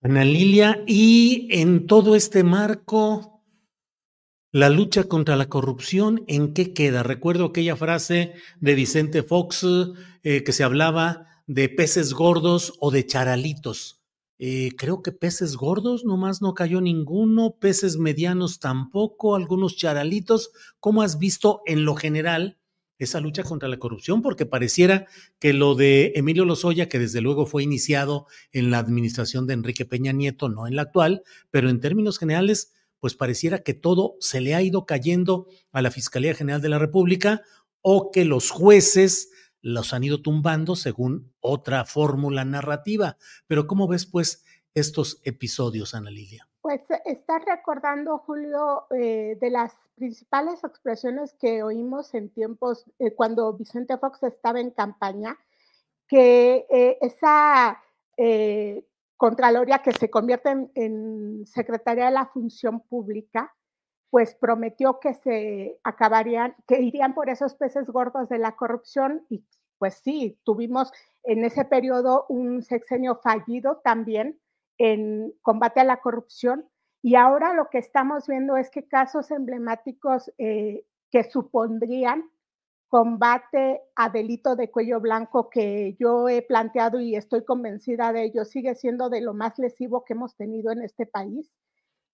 Ana 0.00 0.24
Lilia, 0.24 0.84
y 0.86 1.48
en 1.50 1.88
todo 1.88 2.14
este 2.14 2.44
marco, 2.44 3.42
la 4.52 4.68
lucha 4.68 5.04
contra 5.04 5.34
la 5.34 5.48
corrupción, 5.48 6.22
¿en 6.28 6.54
qué 6.54 6.72
queda? 6.72 7.02
Recuerdo 7.02 7.46
aquella 7.46 7.74
frase 7.74 8.34
de 8.60 8.74
Vicente 8.76 9.24
Fox 9.24 9.66
eh, 10.22 10.44
que 10.44 10.52
se 10.52 10.62
hablaba 10.62 11.26
de 11.48 11.68
peces 11.68 12.14
gordos 12.14 12.74
o 12.78 12.92
de 12.92 13.04
charalitos. 13.04 14.03
Eh, 14.38 14.70
creo 14.76 15.00
que 15.02 15.12
peces 15.12 15.56
gordos 15.56 16.04
nomás 16.04 16.42
no 16.42 16.54
cayó 16.54 16.80
ninguno, 16.80 17.56
peces 17.60 17.98
medianos 17.98 18.58
tampoco, 18.58 19.36
algunos 19.36 19.76
charalitos. 19.76 20.50
¿Cómo 20.80 21.02
has 21.02 21.18
visto 21.18 21.60
en 21.66 21.84
lo 21.84 21.94
general 21.94 22.58
esa 22.98 23.20
lucha 23.20 23.44
contra 23.44 23.68
la 23.68 23.78
corrupción? 23.78 24.22
Porque 24.22 24.44
pareciera 24.44 25.06
que 25.38 25.52
lo 25.52 25.76
de 25.76 26.12
Emilio 26.16 26.44
Lozoya, 26.44 26.88
que 26.88 26.98
desde 26.98 27.20
luego 27.20 27.46
fue 27.46 27.62
iniciado 27.62 28.26
en 28.50 28.70
la 28.70 28.78
administración 28.78 29.46
de 29.46 29.54
Enrique 29.54 29.84
Peña 29.84 30.12
Nieto, 30.12 30.48
no 30.48 30.66
en 30.66 30.74
la 30.76 30.82
actual, 30.82 31.22
pero 31.50 31.70
en 31.70 31.80
términos 31.80 32.18
generales, 32.18 32.72
pues 32.98 33.14
pareciera 33.14 33.62
que 33.62 33.74
todo 33.74 34.16
se 34.18 34.40
le 34.40 34.54
ha 34.54 34.62
ido 34.62 34.84
cayendo 34.84 35.46
a 35.70 35.80
la 35.80 35.92
Fiscalía 35.92 36.34
General 36.34 36.60
de 36.60 36.70
la 36.70 36.78
República 36.78 37.42
o 37.82 38.10
que 38.10 38.24
los 38.24 38.50
jueces 38.50 39.28
los 39.64 39.94
han 39.94 40.04
ido 40.04 40.20
tumbando 40.20 40.76
según 40.76 41.32
otra 41.40 41.86
fórmula 41.86 42.44
narrativa. 42.44 43.16
Pero 43.46 43.66
¿cómo 43.66 43.88
ves, 43.88 44.04
pues, 44.04 44.44
estos 44.74 45.22
episodios, 45.24 45.94
Ana 45.94 46.10
Lilia? 46.10 46.46
Pues 46.60 46.82
estás 47.06 47.42
recordando, 47.46 48.18
Julio, 48.18 48.86
eh, 48.90 49.38
de 49.40 49.50
las 49.50 49.72
principales 49.94 50.62
expresiones 50.64 51.32
que 51.40 51.62
oímos 51.62 52.12
en 52.12 52.28
tiempos, 52.28 52.84
eh, 52.98 53.14
cuando 53.14 53.54
Vicente 53.54 53.96
Fox 53.96 54.22
estaba 54.24 54.60
en 54.60 54.70
campaña, 54.70 55.38
que 56.06 56.66
eh, 56.70 56.98
esa 57.00 57.80
Contraloría 59.16 59.78
que 59.78 59.92
se 59.92 60.10
convierte 60.10 60.50
en, 60.50 60.70
en, 60.74 61.46
Secretaría 61.46 62.06
de 62.06 62.10
la 62.10 62.26
Función 62.26 62.80
Pública, 62.80 63.54
pues 64.14 64.36
prometió 64.36 65.00
que 65.00 65.12
se 65.14 65.80
acabarían, 65.82 66.54
que 66.68 66.80
irían 66.80 67.14
por 67.14 67.28
esos 67.28 67.56
peces 67.56 67.90
gordos 67.90 68.28
de 68.28 68.38
la 68.38 68.54
corrupción 68.54 69.26
y 69.28 69.44
pues 69.76 69.94
sí, 70.04 70.38
tuvimos 70.44 70.92
en 71.24 71.44
ese 71.44 71.64
periodo 71.64 72.24
un 72.28 72.62
sexenio 72.62 73.16
fallido 73.16 73.80
también 73.82 74.38
en 74.78 75.34
combate 75.42 75.80
a 75.80 75.84
la 75.84 75.96
corrupción. 75.96 76.64
Y 77.02 77.16
ahora 77.16 77.54
lo 77.54 77.70
que 77.70 77.78
estamos 77.78 78.28
viendo 78.28 78.56
es 78.56 78.70
que 78.70 78.86
casos 78.86 79.32
emblemáticos 79.32 80.32
eh, 80.38 80.86
que 81.10 81.24
supondrían 81.24 82.30
combate 82.86 83.80
a 83.96 84.10
delito 84.10 84.54
de 84.54 84.70
cuello 84.70 85.00
blanco 85.00 85.50
que 85.50 85.96
yo 85.98 86.28
he 86.28 86.40
planteado 86.42 87.00
y 87.00 87.16
estoy 87.16 87.44
convencida 87.44 88.12
de 88.12 88.26
ello, 88.26 88.44
sigue 88.44 88.76
siendo 88.76 89.10
de 89.10 89.22
lo 89.22 89.34
más 89.34 89.58
lesivo 89.58 90.04
que 90.04 90.12
hemos 90.12 90.36
tenido 90.36 90.70
en 90.70 90.82
este 90.82 91.04
país, 91.04 91.56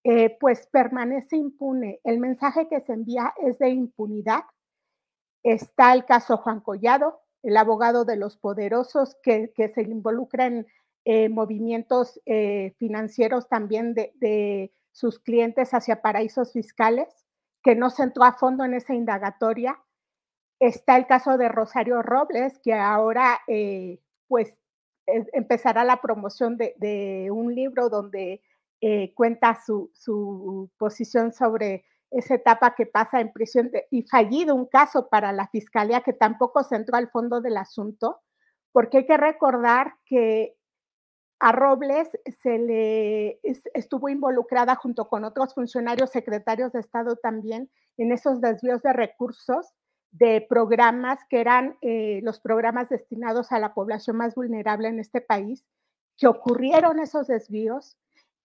eh, 0.03 0.37
pues 0.39 0.67
permanece 0.67 1.37
impune. 1.37 1.99
El 2.03 2.19
mensaje 2.19 2.67
que 2.67 2.81
se 2.81 2.93
envía 2.93 3.33
es 3.37 3.59
de 3.59 3.69
impunidad. 3.69 4.43
Está 5.43 5.93
el 5.93 6.05
caso 6.05 6.37
Juan 6.37 6.59
Collado, 6.59 7.21
el 7.43 7.57
abogado 7.57 8.05
de 8.05 8.15
los 8.15 8.37
poderosos 8.37 9.15
que, 9.23 9.51
se 9.55 9.81
involucra 9.81 10.45
en 10.45 10.67
eh, 11.05 11.29
movimientos 11.29 12.19
eh, 12.25 12.75
financieros 12.77 13.47
también 13.49 13.93
de, 13.93 14.73
sus 14.93 15.19
clientes 15.19 15.73
hacia 15.73 16.01
paraísos 16.01 16.51
fiscales, 16.51 17.07
que 17.63 17.75
no 17.75 17.89
se 17.89 18.03
entró 18.03 18.25
a 18.25 18.33
fondo 18.33 18.65
en 18.65 18.73
esa 18.73 18.93
indagatoria 18.93 19.79
Está 20.59 20.95
el 20.95 21.07
caso 21.07 21.39
de 21.39 21.49
Rosario 21.49 22.03
Robles, 22.03 22.59
que 22.59 22.71
ahora 22.73 23.39
pues 24.27 24.59
e, 25.07 25.25
empezará 25.33 25.83
la 25.83 26.01
promoción 26.01 26.57
de, 26.57 27.29
un 27.31 27.55
libro 27.55 27.89
donde 27.89 28.41
eh, 28.81 29.13
cuenta 29.13 29.59
su, 29.63 30.69
posición 30.77 31.31
sobre 31.33 31.85
esa 32.09 32.35
etapa 32.35 32.75
que 32.75 32.85
pasa 32.85 33.21
en 33.21 33.31
prisión 33.31 33.71
y 33.89 34.03
fallido 34.03 34.53
un 34.55 34.65
caso 34.65 35.07
para 35.07 35.31
la 35.31 35.47
fiscalía 35.47 36.01
que 36.01 36.13
tampoco 36.13 36.63
se 36.63 36.75
entró 36.75 36.97
al 36.97 37.09
fondo 37.09 37.41
del 37.41 37.57
asunto, 37.57 38.19
porque 38.71 38.97
hay 38.97 39.05
que 39.05 39.17
recordar 39.17 39.93
que 40.05 40.57
a 41.39 41.51
Robles 41.51 42.09
se 42.41 42.57
le 42.59 43.39
estuvo 43.73 44.09
involucrada 44.09 44.75
junto 44.75 45.07
con 45.09 45.23
otros 45.23 45.53
funcionarios 45.53 46.09
secretarios 46.09 46.71
de 46.73 46.79
Estado 46.79 47.15
también 47.15 47.69
en 47.97 48.11
esos 48.11 48.41
desvíos 48.41 48.81
de 48.81 48.93
recursos 48.93 49.73
de 50.11 50.45
programas 50.47 51.19
que 51.29 51.39
eran 51.39 51.77
eh, 51.81 52.19
los 52.23 52.39
programas 52.39 52.89
destinados 52.89 53.51
a 53.51 53.59
la 53.59 53.73
población 53.73 54.17
más 54.17 54.35
vulnerable 54.35 54.89
en 54.89 54.99
este 54.99 55.21
país, 55.21 55.67
que 56.17 56.27
ocurrieron 56.27 56.99
esos 56.99 57.27
desvíos, 57.27 57.97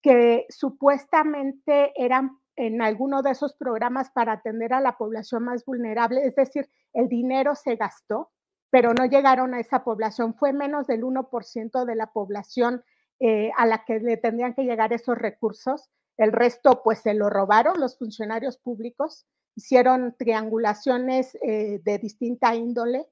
que 0.06 0.46
supuestamente 0.50 1.92
eran 1.96 2.38
en 2.54 2.80
alguno 2.80 3.22
de 3.22 3.32
esos 3.32 3.54
programas 3.56 4.12
para 4.12 4.34
atender 4.34 4.72
a 4.72 4.80
la 4.80 4.96
población 4.96 5.42
más 5.42 5.64
vulnerable, 5.64 6.24
es 6.24 6.36
decir, 6.36 6.70
el 6.92 7.08
dinero 7.08 7.56
se 7.56 7.74
gastó, 7.74 8.30
pero 8.70 8.94
no 8.94 9.04
llegaron 9.06 9.52
a 9.52 9.58
esa 9.58 9.82
población, 9.82 10.34
fue 10.34 10.52
menos 10.52 10.86
del 10.86 11.02
1% 11.02 11.84
de 11.84 11.96
la 11.96 12.12
población 12.12 12.84
eh, 13.18 13.50
a 13.56 13.66
la 13.66 13.84
que 13.84 13.98
le 13.98 14.16
tendrían 14.16 14.54
que 14.54 14.62
llegar 14.62 14.92
esos 14.92 15.18
recursos, 15.18 15.90
el 16.16 16.30
resto 16.30 16.82
pues 16.84 17.00
se 17.00 17.12
lo 17.12 17.28
robaron 17.28 17.80
los 17.80 17.98
funcionarios 17.98 18.58
públicos 18.58 19.26
hicieron 19.56 20.14
triangulaciones 20.16 21.36
eh, 21.42 21.80
de 21.82 21.98
distinta 21.98 22.54
índole 22.54 23.08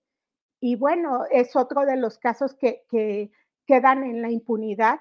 y 0.60 0.76
bueno, 0.76 1.24
es 1.30 1.56
otro 1.56 1.84
de 1.86 1.96
los 1.96 2.18
casos 2.18 2.54
que, 2.54 2.84
que 2.88 3.32
quedan 3.66 4.04
en 4.04 4.22
la 4.22 4.30
impunidad. 4.30 5.00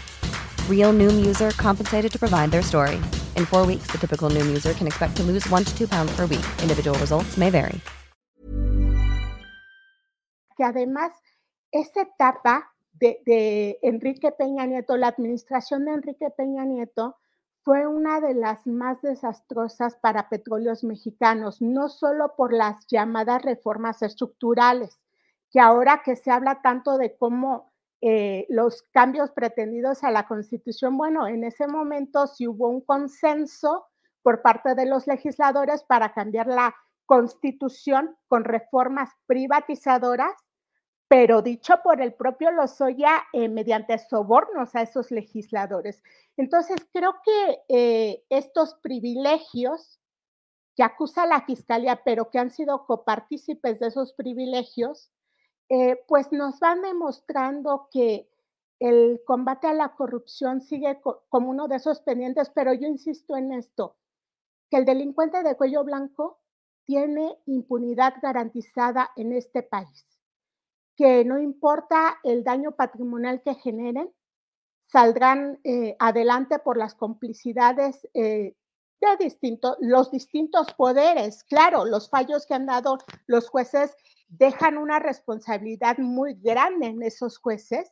Real 0.67 0.91
Noom 0.91 1.23
user 1.23 1.51
compensated 1.51 2.11
to 2.11 2.17
provide 2.17 2.49
their 2.49 2.63
story. 2.63 2.99
In 3.37 3.45
four 3.45 3.67
weeks, 3.67 3.87
the 3.91 3.99
typical 3.99 4.29
Noom 4.29 4.47
user 4.49 4.73
can 4.73 4.87
expect 4.87 5.15
to 5.17 5.23
lose 5.23 5.47
one 5.49 5.63
to 5.63 5.77
two 5.77 5.87
pounds 5.87 6.11
per 6.15 6.25
week. 6.25 6.45
Individual 6.61 6.97
results 6.97 7.37
may 7.37 7.51
vary. 7.51 7.79
Que 10.57 10.65
además, 10.65 11.13
esa 11.71 12.01
etapa 12.01 12.73
de, 12.93 13.21
de 13.25 13.79
Enrique 13.81 14.31
Peña 14.31 14.65
Nieto, 14.65 14.97
la 14.97 15.07
administración 15.07 15.85
de 15.85 15.93
Enrique 15.93 16.29
Peña 16.29 16.65
Nieto, 16.65 17.17
fue 17.63 17.87
una 17.87 18.19
de 18.19 18.33
las 18.33 18.65
más 18.65 19.01
desastrosas 19.01 19.95
para 19.95 20.29
petróleos 20.29 20.83
mexicanos, 20.83 21.61
no 21.61 21.89
solo 21.89 22.35
por 22.35 22.53
las 22.53 22.85
llamadas 22.87 23.43
reformas 23.43 24.01
estructurales, 24.01 24.99
que 25.51 25.59
ahora 25.59 26.01
que 26.03 26.15
se 26.15 26.31
habla 26.31 26.61
tanto 26.61 26.97
de 26.97 27.15
cómo 27.17 27.70
eh, 28.01 28.45
los 28.49 28.83
cambios 28.91 29.31
pretendidos 29.31 30.03
a 30.03 30.11
la 30.11 30.27
constitución, 30.27 30.97
bueno, 30.97 31.27
en 31.27 31.43
ese 31.43 31.67
momento 31.67 32.27
sí 32.27 32.47
hubo 32.47 32.67
un 32.67 32.81
consenso 32.81 33.87
por 34.21 34.41
parte 34.41 34.75
de 34.75 34.85
los 34.85 35.07
legisladores 35.07 35.83
para 35.83 36.13
cambiar 36.13 36.47
la 36.47 36.75
constitución 37.05 38.15
con 38.27 38.43
reformas 38.43 39.09
privatizadoras 39.25 40.33
pero 41.11 41.41
dicho 41.41 41.73
por 41.83 42.01
el 42.01 42.13
propio 42.13 42.51
Lozoya 42.51 43.23
eh, 43.33 43.49
mediante 43.49 43.97
sobornos 43.97 44.73
a 44.75 44.81
esos 44.81 45.11
legisladores. 45.11 46.01
Entonces, 46.37 46.77
creo 46.93 47.15
que 47.25 47.63
eh, 47.67 48.23
estos 48.29 48.75
privilegios 48.75 49.99
que 50.73 50.83
acusa 50.83 51.25
la 51.25 51.41
Fiscalía, 51.41 52.01
pero 52.05 52.29
que 52.29 52.39
han 52.39 52.49
sido 52.49 52.85
copartícipes 52.85 53.81
de 53.81 53.87
esos 53.87 54.13
privilegios, 54.13 55.11
eh, 55.71 56.03
pues 56.07 56.31
nos 56.31 56.59
van 56.59 56.81
demostrando 56.81 57.87
que 57.91 58.29
el 58.79 59.21
combate 59.25 59.67
a 59.67 59.73
la 59.73 59.95
corrupción 59.95 60.59
sigue 60.61 60.99
como 61.29 61.49
uno 61.49 61.67
de 61.67 61.77
esos 61.77 62.01
pendientes, 62.01 62.49
pero 62.49 62.73
yo 62.73 62.87
insisto 62.87 63.37
en 63.37 63.53
esto, 63.53 63.95
que 64.69 64.77
el 64.77 64.85
delincuente 64.85 65.43
de 65.43 65.55
cuello 65.55 65.83
blanco 65.83 66.39
tiene 66.85 67.37
impunidad 67.45 68.15
garantizada 68.21 69.11
en 69.15 69.33
este 69.33 69.63
país 69.63 70.11
que 71.01 71.25
no 71.25 71.39
importa 71.39 72.19
el 72.23 72.43
daño 72.43 72.73
patrimonial 72.73 73.41
que 73.41 73.55
generen, 73.55 74.13
saldrán 74.85 75.59
eh, 75.63 75.95
adelante 75.97 76.59
por 76.59 76.77
las 76.77 76.93
complicidades 76.93 78.07
eh, 78.13 78.55
de 78.99 79.17
distintos, 79.17 79.77
los 79.79 80.11
distintos 80.11 80.73
poderes. 80.73 81.43
Claro, 81.45 81.85
los 81.85 82.09
fallos 82.09 82.45
que 82.45 82.53
han 82.53 82.67
dado 82.67 82.99
los 83.25 83.49
jueces 83.49 83.95
dejan 84.31 84.77
una 84.77 84.99
responsabilidad 84.99 85.97
muy 85.97 86.35
grande 86.35 86.87
en 86.87 87.03
esos 87.03 87.37
jueces. 87.37 87.91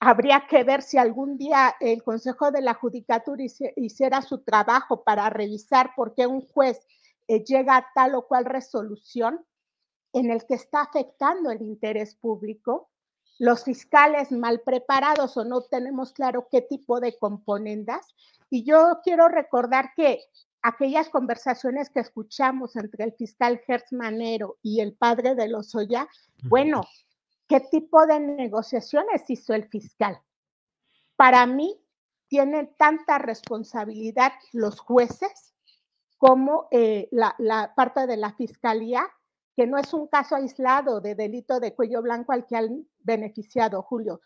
Habría 0.00 0.46
que 0.48 0.64
ver 0.64 0.80
si 0.80 0.96
algún 0.96 1.36
día 1.36 1.76
el 1.80 2.02
Consejo 2.02 2.50
de 2.50 2.62
la 2.62 2.72
Judicatura 2.72 3.44
hiciera 3.76 4.22
su 4.22 4.38
trabajo 4.38 5.04
para 5.04 5.28
revisar 5.28 5.92
por 5.94 6.14
qué 6.14 6.26
un 6.26 6.40
juez 6.40 6.80
eh, 7.28 7.44
llega 7.44 7.76
a 7.76 7.86
tal 7.94 8.14
o 8.14 8.26
cual 8.26 8.46
resolución 8.46 9.44
en 10.14 10.30
el 10.30 10.46
que 10.46 10.54
está 10.54 10.80
afectando 10.80 11.50
el 11.50 11.60
interés 11.60 12.16
público, 12.16 12.90
los 13.38 13.62
fiscales 13.62 14.32
mal 14.32 14.62
preparados 14.62 15.36
o 15.36 15.44
no 15.44 15.62
tenemos 15.62 16.12
claro 16.12 16.48
qué 16.50 16.62
tipo 16.62 17.00
de 17.00 17.18
componendas. 17.18 18.14
Y 18.48 18.64
yo 18.64 19.00
quiero 19.04 19.28
recordar 19.28 19.92
que 19.94 20.20
aquellas 20.62 21.08
conversaciones 21.08 21.90
que 21.90 22.00
escuchamos 22.00 22.76
entre 22.76 23.04
el 23.04 23.12
fiscal 23.12 23.60
Hertz 23.66 23.92
Manero 23.92 24.58
y 24.62 24.80
el 24.80 24.94
padre 24.94 25.34
de 25.34 25.48
Lozoya, 25.48 26.08
bueno, 26.44 26.82
¿qué 27.48 27.60
tipo 27.60 28.06
de 28.06 28.20
negociaciones 28.20 29.28
hizo 29.28 29.54
el 29.54 29.68
fiscal? 29.68 30.20
Para 31.16 31.46
mí, 31.46 31.78
tienen 32.28 32.74
tanta 32.78 33.18
responsabilidad 33.18 34.32
los 34.52 34.78
jueces 34.78 35.52
como 36.16 36.68
eh, 36.70 37.08
la, 37.10 37.34
la, 37.38 37.74
parte 37.74 38.06
de 38.06 38.16
la 38.16 38.32
fiscalía, 38.34 39.04
que 39.56 39.66
no 39.66 39.78
es 39.78 39.92
un 39.92 40.06
caso 40.06 40.36
aislado 40.36 41.00
de 41.00 41.14
delito 41.14 41.58
de 41.58 41.74
cuello 41.74 42.02
blanco 42.02 42.32
al 42.32 42.46
que 42.46 42.56
han 42.56 42.86
beneficiado, 43.00 43.82
Julio. 43.82 44.20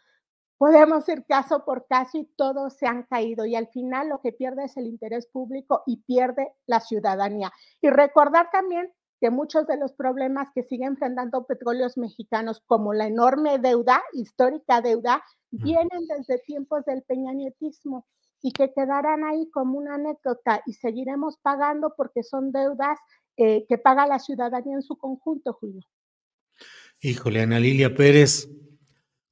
Podemos 0.58 1.08
ir 1.08 1.24
caso 1.26 1.64
por 1.64 1.86
caso 1.86 2.18
y 2.18 2.28
todos 2.36 2.74
se 2.74 2.86
han 2.86 3.02
caído 3.04 3.44
y 3.44 3.56
al 3.56 3.68
final 3.68 4.08
lo 4.08 4.20
que 4.20 4.32
pierde 4.32 4.64
es 4.64 4.76
el 4.76 4.86
interés 4.86 5.26
público 5.26 5.82
y 5.86 6.02
pierde 6.02 6.52
la 6.66 6.80
ciudadanía. 6.80 7.52
Y 7.80 7.90
recordar 7.90 8.50
también 8.52 8.92
que 9.20 9.30
muchos 9.30 9.66
de 9.66 9.76
los 9.76 9.92
problemas 9.92 10.48
que 10.54 10.62
siguen 10.62 10.88
enfrentando 10.88 11.46
petróleos 11.46 11.96
mexicanos, 11.96 12.62
como 12.66 12.92
la 12.92 13.06
enorme 13.06 13.58
deuda, 13.58 14.02
histórica 14.12 14.80
deuda, 14.80 15.24
vienen 15.50 16.06
desde 16.08 16.42
tiempos 16.44 16.84
del 16.84 17.02
peñanietismo 17.02 18.06
y 18.42 18.52
que 18.52 18.72
quedarán 18.72 19.24
ahí 19.24 19.48
como 19.50 19.78
una 19.78 19.94
anécdota 19.94 20.62
y 20.66 20.74
seguiremos 20.74 21.38
pagando 21.38 21.94
porque 21.96 22.22
son 22.22 22.52
deudas 22.52 22.98
eh, 23.36 23.64
que 23.68 23.78
paga 23.78 24.06
la 24.06 24.18
ciudadanía 24.18 24.74
en 24.74 24.82
su 24.82 24.96
conjunto, 24.96 25.54
Julio. 25.54 25.80
Híjole, 27.00 27.40
Ana 27.42 27.58
Lilia 27.58 27.94
Pérez, 27.94 28.48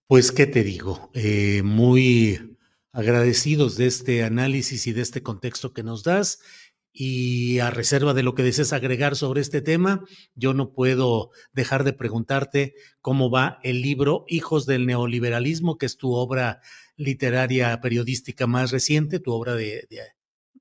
pues, 0.07 0.33
¿qué 0.33 0.47
te 0.47 0.65
digo? 0.65 1.11
Eh, 1.15 1.63
muy 1.63 2.57
agradecidos 2.93 3.77
de 3.77 3.87
este 3.87 4.23
análisis 4.23 4.87
y 4.87 4.93
de 4.93 5.01
este 5.01 5.23
contexto 5.23 5.73
que 5.73 5.83
nos 5.83 6.03
das 6.03 6.41
y 6.93 7.59
a 7.61 7.71
reserva 7.71 8.13
de 8.13 8.23
lo 8.23 8.35
que 8.35 8.43
desees 8.43 8.73
agregar 8.73 9.17
sobre 9.17 9.41
este 9.41 9.63
tema, 9.63 10.05
yo 10.35 10.53
no 10.53 10.75
puedo 10.75 11.31
dejar 11.53 11.85
de 11.85 11.95
preguntarte 11.95 12.75
cómo 13.01 13.31
va 13.31 13.59
el 13.63 13.81
libro 13.81 14.25
Hijos 14.29 14.67
del 14.67 14.85
Neoliberalismo, 14.87 15.79
que 15.79 15.87
es 15.87 15.97
tu 15.97 16.13
obra 16.13 16.61
literaria 16.97 17.81
periodística 17.81 18.47
más 18.47 18.71
reciente, 18.71 19.21
tu 19.21 19.33
obra 19.33 19.55
de, 19.55 19.89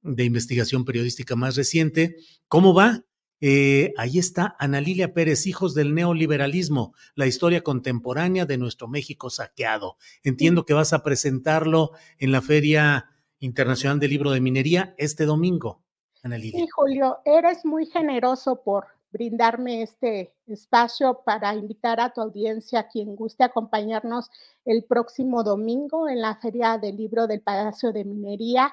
de, 0.01 0.24
investigación 0.24 0.86
periodística 0.86 1.36
más 1.36 1.57
reciente. 1.57 2.15
¿Cómo 2.48 2.74
va? 2.74 3.03
Eh, 3.41 3.93
ahí 3.98 4.19
está 4.19 4.55
Ana 4.60 4.79
Lilia 4.79 5.13
Pérez, 5.13 5.48
Hijos 5.48 5.74
del 5.74 5.93
Neoliberalismo, 5.95 6.93
la 7.15 7.25
historia 7.25 7.63
contemporánea 7.63 8.45
de 8.45 8.57
nuestro 8.57 8.88
México 8.88 9.29
saqueado. 9.31 9.98
Entiendo 10.24 10.63
que 10.63 10.75
vas 10.75 10.93
a 10.93 11.03
presentarlo 11.03 11.91
en 12.19 12.31
la 12.31 12.41
Feria 12.41 13.10
Internacional 13.39 14.00
del 14.00 14.12
Libro 14.12 14.31
de 14.31 14.41
Minería 14.41 14.93
este 14.98 15.25
domingo. 15.25 15.81
Sí, 16.24 16.67
Julio, 16.67 17.17
eres 17.25 17.65
muy 17.65 17.88
generoso 17.88 18.62
por 18.62 18.86
brindarme 19.12 19.81
este 19.81 20.33
espacio 20.45 21.21
para 21.25 21.55
invitar 21.55 22.00
a 22.00 22.13
tu 22.13 22.21
audiencia, 22.21 22.88
quien 22.88 23.15
guste 23.15 23.43
acompañarnos 23.43 24.29
el 24.63 24.83
próximo 24.83 25.43
domingo 25.43 26.07
en 26.07 26.21
la 26.21 26.36
Feria 26.36 26.77
del 26.77 26.98
Libro 26.98 27.25
del 27.25 27.41
Palacio 27.41 27.91
de 27.91 28.05
Minería. 28.05 28.71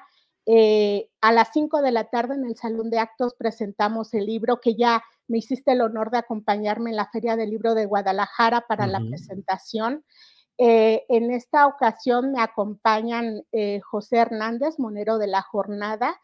Eh, 0.51 1.11
a 1.21 1.31
las 1.31 1.49
5 1.53 1.83
de 1.83 1.91
la 1.91 2.05
tarde 2.05 2.33
en 2.33 2.43
el 2.43 2.55
Salón 2.55 2.89
de 2.89 2.97
Actos 2.97 3.35
presentamos 3.35 4.15
el 4.15 4.25
libro 4.25 4.59
que 4.59 4.73
ya 4.73 5.03
me 5.27 5.37
hiciste 5.37 5.73
el 5.73 5.81
honor 5.81 6.09
de 6.09 6.17
acompañarme 6.17 6.89
en 6.89 6.95
la 6.95 7.07
Feria 7.11 7.35
del 7.35 7.51
Libro 7.51 7.75
de 7.75 7.85
Guadalajara 7.85 8.61
para 8.61 8.87
la 8.87 8.99
presentación. 8.99 10.03
Eh, 10.57 11.05
en 11.07 11.29
esta 11.29 11.67
ocasión 11.67 12.31
me 12.31 12.41
acompañan 12.41 13.43
eh, 13.51 13.79
José 13.81 14.17
Hernández, 14.17 14.79
monero 14.79 15.19
de 15.19 15.27
la 15.27 15.43
jornada, 15.43 16.19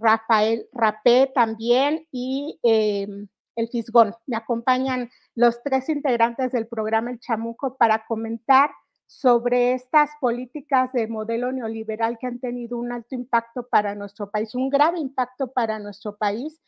Rafael 0.00 0.66
Rapé 0.72 1.30
también 1.32 2.08
y 2.10 2.58
em, 2.64 3.28
el 3.54 3.68
Fisgón. 3.68 4.16
Me 4.26 4.36
acompañan 4.36 5.08
los 5.36 5.62
tres 5.62 5.88
integrantes 5.88 6.50
del 6.50 6.66
programa 6.66 7.12
El 7.12 7.20
Chamuco 7.20 7.76
para 7.76 8.04
comentar 8.06 8.72
sobre 9.06 9.74
estas 9.74 10.10
políticas 10.20 10.92
de 10.92 11.06
modelo 11.06 11.52
neoliberal 11.52 12.18
que 12.18 12.26
han 12.26 12.38
tenido 12.38 12.78
un 12.78 12.92
alto 12.92 13.14
impacto 13.14 13.68
para 13.68 13.94
nuestro 13.94 14.30
país, 14.30 14.54
un 14.54 14.70
grave 14.70 14.98
impacto 14.98 15.52
para 15.52 15.78
nuestro 15.78 16.16
país, 16.16 16.60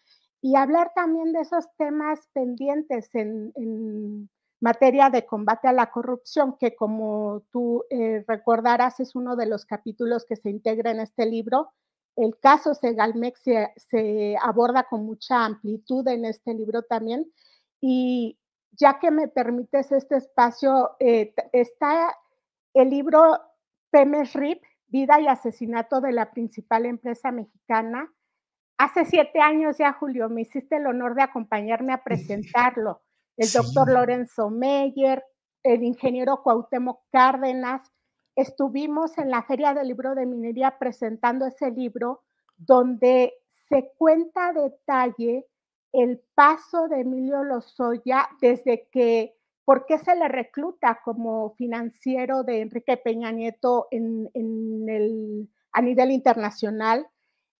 y 0.42 0.57
hablar 0.57 0.92
también 0.94 1.33
de 1.33 1.40
esos 1.40 1.66
temas 1.79 2.29
pendientes 2.35 3.09
en, 3.14 4.29
materia 4.61 5.11
de 5.11 5.27
combate 5.27 5.68
a 5.68 5.73
la 5.73 5.90
corrupción, 5.90 6.57
que 6.59 6.75
como 6.75 7.42
tú 7.51 7.85
eh, 7.90 8.25
recordarás 8.27 8.99
es 8.99 9.14
uno 9.14 9.37
de 9.37 9.44
los 9.44 9.66
capítulos 9.66 10.25
que 10.25 10.37
se 10.37 10.49
integra 10.49 10.90
en 10.90 11.01
este 11.01 11.27
libro, 11.27 11.73
el 12.16 12.38
caso 12.38 12.75
Segalmex 12.75 13.42
se, 13.77 14.37
aborda 14.40 14.85
con 14.85 15.05
mucha 15.05 15.44
amplitud 15.44 16.07
en 16.09 16.25
este 16.25 16.55
libro 16.55 16.83
también. 16.83 17.31
Y 17.81 18.38
ya 18.73 18.99
que 18.99 19.11
me 19.11 19.29
permites 19.29 19.92
este 19.92 20.16
espacio, 20.16 20.92
eh, 21.01 21.35
está 21.53 22.16
el 22.74 22.90
libro 22.90 23.40
Pemes 23.90 24.34
RIP, 24.34 24.62
Vida 24.88 25.20
y 25.20 25.26
Asesinato 25.26 26.00
de 26.00 26.12
la 26.12 26.32
principal 26.32 26.87
empresa 26.87 27.30
mexicana. 27.30 28.12
Hace 28.76 29.04
siete 29.04 29.40
años 29.40 29.78
ya, 29.78 29.92
Julio, 29.92 30.28
me 30.28 30.42
hiciste 30.42 30.76
el 30.76 30.87
honor 30.87 31.14
de 31.14 31.22
acompañarme 31.22 31.92
a 31.92 32.02
presentarlo. 32.04 33.02
El 33.37 33.50
doctor 33.50 33.90
Lorenzo 33.90 34.50
Meyer, 34.50 35.24
el 35.62 35.82
ingeniero 35.82 36.42
Cuauhtémoc 36.42 37.02
Cárdenas, 37.10 37.82
estuvimos 38.37 39.16
en 39.18 39.30
la 39.30 39.42
Feria 39.44 39.74
del 39.74 39.88
Libro 39.88 40.14
de 40.14 40.26
Minería 40.26 40.78
presentando 40.78 41.46
ese 41.46 41.70
libro 41.70 42.22
donde 42.56 43.32
se 43.68 43.92
cuenta 43.96 44.48
a 44.48 44.52
detalle 44.52 45.46
el 45.92 46.20
paso 46.34 46.88
de 46.88 47.00
Emilio 47.00 47.44
Lozoya 47.44 48.28
desde 48.40 48.88
que, 48.90 49.37
por 49.64 49.87
qué 49.87 49.98
se 49.98 50.14
le 50.14 50.29
recluta 50.29 51.00
como 51.05 51.55
financiero 51.57 52.42
de 52.42 52.61
Enrique 52.61 52.96
Peña 52.96 53.33
Nieto 53.33 53.88
en, 53.90 54.31
el, 54.35 55.48
a 55.72 55.81
nivel 55.81 56.11
internacional, 56.11 57.07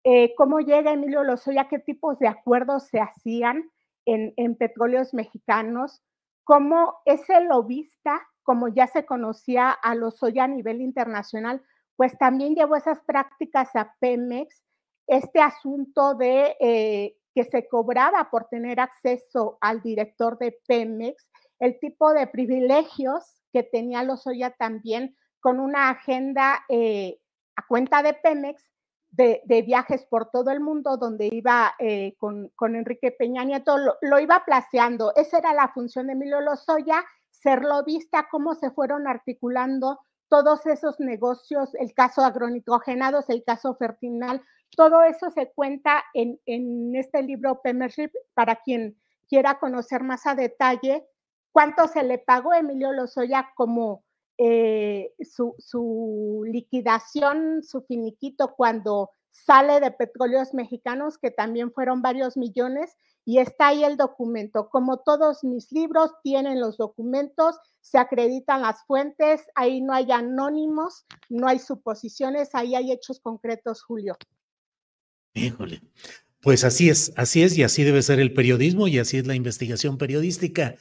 eh, 0.05 0.35
cómo 0.37 0.61
llega 0.61 0.93
Emilio 0.93 1.25
Lozoya, 1.25 1.69
qué 1.69 1.79
tipos 1.79 2.19
de 2.19 2.29
acuerdos 2.29 2.89
se 2.89 3.01
hacían 3.01 3.71
en, 4.05 4.35
en 4.37 4.55
petróleos 4.55 5.15
mexicanos, 5.15 6.03
cómo 6.45 6.97
ese 7.07 7.41
lobista 7.41 8.21
como 8.45 8.69
ya 8.69 8.87
se 8.87 9.05
conocía 9.05 9.71
a 9.71 9.97
los 9.97 10.23
hoy 10.23 10.39
a 10.39 10.47
nivel 10.47 10.81
internacional, 10.81 11.63
pues 11.97 12.17
también 12.19 12.55
llevó 12.55 12.77
esas 12.77 13.01
prácticas 13.01 13.75
a 13.75 13.97
Pemex, 13.99 14.63
este 15.07 15.41
asunto 15.41 16.15
de 16.15 16.57
eh, 16.61 17.17
que 17.35 17.45
se 17.45 17.67
cobraba 17.67 18.31
por 18.31 18.47
tener 18.49 18.79
acceso 18.79 19.59
al 19.61 19.83
director 19.83 20.39
de 20.39 20.57
Pemex, 20.69 21.31
el 21.59 21.79
tipo 21.79 22.13
de 22.13 22.27
privilegios 22.27 23.25
que 23.53 23.63
tenía 23.63 24.03
Lozoya 24.03 24.51
también 24.51 25.17
con 25.41 25.61
una 25.61 25.91
agenda 25.91 26.65
eh, 26.69 27.19
a 27.57 27.67
cuenta 27.67 28.03
de 28.03 28.15
Pemex 28.15 28.71
de, 29.11 29.63
viajes 29.65 30.05
por 30.07 30.31
todo 30.31 30.51
el 30.51 30.61
mundo 30.61 30.97
donde 30.97 31.29
iba 31.31 31.75
eh, 31.79 32.17
con, 32.19 32.51
Enrique 32.61 33.13
Peña 33.13 33.45
Nieto, 33.45 33.77
lo, 33.79 34.19
iba 34.19 34.45
placeando. 34.45 35.13
Esa 35.15 35.39
era 35.39 35.55
la 35.55 35.69
función 35.69 36.09
de 36.09 36.15
Emilio 36.15 36.41
Lozoya 36.41 37.05
serlo 37.31 37.85
vista, 37.85 38.27
cómo 38.31 38.55
se 38.55 38.71
fueron 38.71 39.07
articulando 39.07 40.01
todos 40.29 40.67
esos 40.67 40.99
negocios, 40.99 41.75
el 41.75 41.93
caso 41.95 42.23
agronitrogenados, 42.23 43.29
el 43.29 43.45
caso 43.45 43.77
fertinal, 43.77 44.43
todo 44.75 45.03
eso 45.05 45.31
se 45.31 45.53
cuenta 45.53 46.03
en, 46.15 46.41
este 46.97 47.23
libro 47.23 47.61
Pemership 47.63 48.11
para 48.35 48.57
quien 48.57 48.97
quiera 49.29 49.59
conocer 49.59 50.03
más 50.03 50.27
a 50.27 50.35
detalle 50.35 51.07
cuánto 51.55 51.87
se 51.87 52.03
le 52.03 52.19
pagó 52.19 52.51
a 52.51 52.59
Emilio 52.59 52.93
Lozoya 52.93 53.53
como 53.55 54.05
eh, 54.39 55.13
su, 55.21 55.55
su, 55.61 56.43
liquidación, 56.45 57.63
su 57.63 57.83
finiquito 57.83 58.55
cuando 58.57 59.13
sale 59.31 59.79
de 59.79 59.93
petróleos 59.93 60.53
mexicanos, 60.53 61.17
que 61.17 61.31
también 61.31 61.73
fueron 61.73 62.03
varios 62.03 62.37
millones, 62.37 62.97
y 63.25 63.39
está 63.39 63.69
ahí 63.69 63.85
el 63.85 63.97
documento. 63.97 64.69
Como 64.69 64.99
todos 64.99 65.45
mis 65.45 65.71
libros 65.71 66.11
tienen 66.25 66.61
los 66.61 66.77
documentos, 66.77 67.57
se 67.81 67.99
acreditan 67.99 68.63
las 68.63 68.85
fuentes, 68.87 69.43
ahí 69.55 69.81
no 69.81 69.95
hay 69.95 70.11
anónimos, 70.11 71.07
no 71.29 71.47
hay 71.47 71.61
suposiciones, 71.61 72.51
ahí 72.55 72.75
hay 72.75 72.91
hechos 72.91 73.21
concretos, 73.21 73.85
Julio. 73.85 74.17
Híjole. 75.35 75.83
Pues 76.41 76.65
así 76.65 76.91
es, 76.91 77.13
así 77.17 77.45
es 77.45 77.57
y 77.57 77.63
así 77.63 77.85
debe 77.85 78.03
ser 78.03 78.19
el 78.19 78.35
periodismo 78.35 78.89
y 78.89 78.99
así 78.99 79.19
es 79.19 79.27
la 79.27 79.37
investigación 79.37 79.99
periodística. 79.99 80.75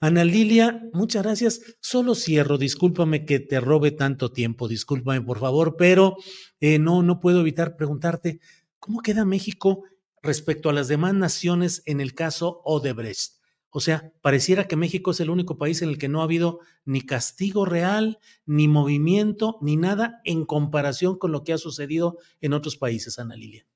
Ana 0.00 0.24
Lilia, 0.24 0.88
muchas 0.92 1.24
gracias. 1.24 1.76
Solo 1.80 2.14
cierro, 2.14 2.56
discúlpame 2.56 3.24
que 3.24 3.40
te 3.40 3.58
robe 3.58 3.90
tanto 3.90 4.30
tiempo, 4.30 4.68
discúlpame 4.68 5.20
por 5.22 5.40
favor, 5.40 5.76
pero 5.76 6.16
eh, 6.60 6.78
no, 6.78 7.02
no 7.02 7.18
puedo 7.18 7.40
evitar 7.40 7.76
preguntarte, 7.76 8.38
¿cómo 8.78 9.00
queda 9.00 9.24
México 9.24 9.82
respecto 10.22 10.70
a 10.70 10.72
las 10.72 10.86
demás 10.86 11.14
naciones 11.14 11.82
en 11.84 12.00
el 12.00 12.14
caso 12.14 12.60
Odebrecht? 12.64 13.38
O 13.70 13.80
sea, 13.80 14.12
pareciera 14.22 14.68
que 14.68 14.76
México 14.76 15.10
es 15.10 15.18
el 15.18 15.30
único 15.30 15.58
país 15.58 15.82
en 15.82 15.88
el 15.88 15.98
que 15.98 16.08
no 16.08 16.20
ha 16.20 16.24
habido 16.24 16.60
ni 16.84 17.02
castigo 17.02 17.64
real, 17.64 18.18
ni 18.46 18.68
movimiento, 18.68 19.58
ni 19.60 19.76
nada 19.76 20.20
en 20.24 20.46
comparación 20.46 21.18
con 21.18 21.32
lo 21.32 21.42
que 21.42 21.52
ha 21.52 21.58
sucedido 21.58 22.18
en 22.40 22.52
otros 22.52 22.76
países, 22.76 23.18
Ana 23.18 23.34
Lilia. 23.34 23.66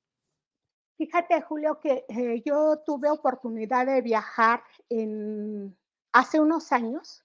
Fíjate, 0.97 1.43
Julio, 1.43 1.81
que 1.83 2.05
eh, 2.09 2.43
yo 2.47 2.81
tuve 2.87 3.11
oportunidad 3.11 3.87
de 3.87 4.01
viajar 4.03 4.63
en, 4.89 5.77
hace 6.13 6.41
unos 6.41 6.73
años, 6.73 7.25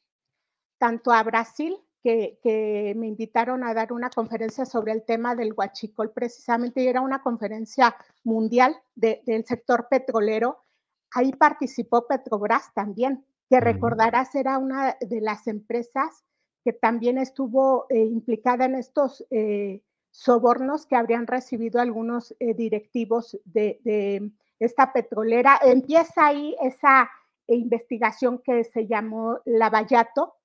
tanto 0.78 1.12
a 1.12 1.24
Brasil, 1.24 1.78
que, 2.04 2.40
que, 2.42 2.94
me 2.96 3.08
invitaron 3.08 3.64
a 3.64 3.74
dar 3.74 3.92
una 3.92 4.10
conferencia 4.10 4.66
sobre 4.66 4.94
el 4.94 5.04
tema 5.04 5.36
del 5.36 5.54
huachicol, 5.54 6.12
precisamente, 6.12 6.82
y 6.82 6.88
era 6.88 7.02
una 7.02 7.22
conferencia 7.22 7.96
mundial 8.24 8.78
de, 8.96 9.22
del 9.26 9.46
sector 9.46 9.88
petrolero. 9.90 10.64
Ahí 11.12 11.32
participó 11.34 12.08
Petrobras 12.08 12.74
también, 12.74 13.26
que 13.50 13.60
recordarás 13.60 14.36
era 14.36 14.58
una 14.58 14.98
de 15.02 15.22
las 15.22 15.48
empresas 15.48 16.24
que 16.64 16.74
también 16.74 17.18
estuvo 17.18 17.86
eh, 17.90 18.04
implicada 18.04 18.66
en 18.66 18.76
estos 18.76 19.26
eh, 19.32 19.82
sobornos 20.12 20.86
que 20.86 20.98
habrían 20.98 21.26
recibido 21.26 21.80
algunos 21.80 22.36
eh, 22.40 22.54
directivos 22.54 23.40
de, 23.46 23.80
de, 23.86 24.32
esta 24.60 24.92
petrolera. 24.92 25.60
Empieza 25.64 26.26
ahí 26.26 26.56
esa 26.62 27.10
investigación 27.56 28.40
que 28.40 28.64
se 28.64 28.88
llamó 28.88 29.40
Lavallato. 29.46 30.36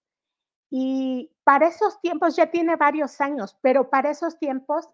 Y 0.71 1.31
para 1.45 1.69
esos 1.69 2.01
tiempos, 2.01 2.37
ya 2.37 2.51
tiene 2.51 2.77
varios 2.77 3.21
años, 3.21 3.59
pero 3.61 3.91
para 3.91 4.11
esos 4.11 4.38
tiempos 4.38 4.88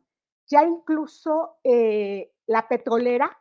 ya 0.47 0.65
incluso 0.65 1.59
eh, 1.63 2.33
la 2.47 2.69
petrolera 2.69 3.39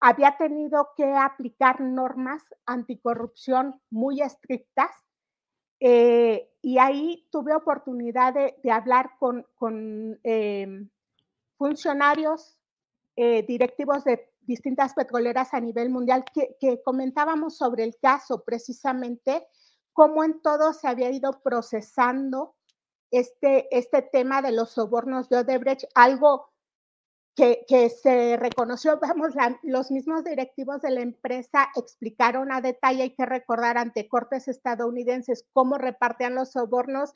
había 0.00 0.36
tenido 0.36 0.90
que 0.96 1.12
aplicar 1.12 1.80
normas 1.80 2.42
anticorrupción 2.66 3.80
muy 3.90 4.20
estrictas 4.20 4.90
eh, 5.80 6.50
y 6.62 6.78
ahí 6.78 7.26
tuve 7.30 7.54
oportunidad 7.54 8.32
de, 8.32 8.70
hablar 8.70 9.12
con, 9.18 9.46
eh, 10.24 10.86
funcionarios 11.56 12.58
eh, 13.16 13.44
directivos 13.46 14.04
de 14.04 14.30
distintas 14.46 14.94
petroleras 14.94 15.54
a 15.54 15.60
nivel 15.60 15.90
mundial 15.90 16.24
que, 16.32 16.82
comentábamos 16.82 17.56
sobre 17.56 17.84
el 17.84 17.96
caso 17.98 18.44
precisamente, 18.44 19.46
cómo 19.92 20.24
en 20.24 20.40
todo 20.40 20.72
se 20.72 20.88
había 20.88 21.10
ido 21.10 21.40
procesando 21.42 22.54
este, 23.10 23.68
este 23.76 24.02
tema 24.02 24.42
de 24.42 24.52
los 24.52 24.72
sobornos 24.72 25.28
de 25.28 25.38
Odebrecht, 25.38 25.84
algo 25.94 26.50
que, 27.36 27.64
que, 27.66 27.90
se 27.90 28.36
reconoció, 28.36 28.98
vamos, 29.00 29.34
los 29.62 29.90
mismos 29.90 30.24
directivos 30.24 30.80
de 30.82 30.90
la 30.90 31.00
empresa 31.00 31.68
explicaron 31.74 32.52
a 32.52 32.60
detalle, 32.60 33.02
hay 33.02 33.14
que 33.14 33.26
recordar 33.26 33.76
ante 33.78 34.08
cortes 34.08 34.48
estadounidenses 34.48 35.46
cómo 35.52 35.78
repartían 35.78 36.34
los 36.34 36.52
sobornos. 36.52 37.12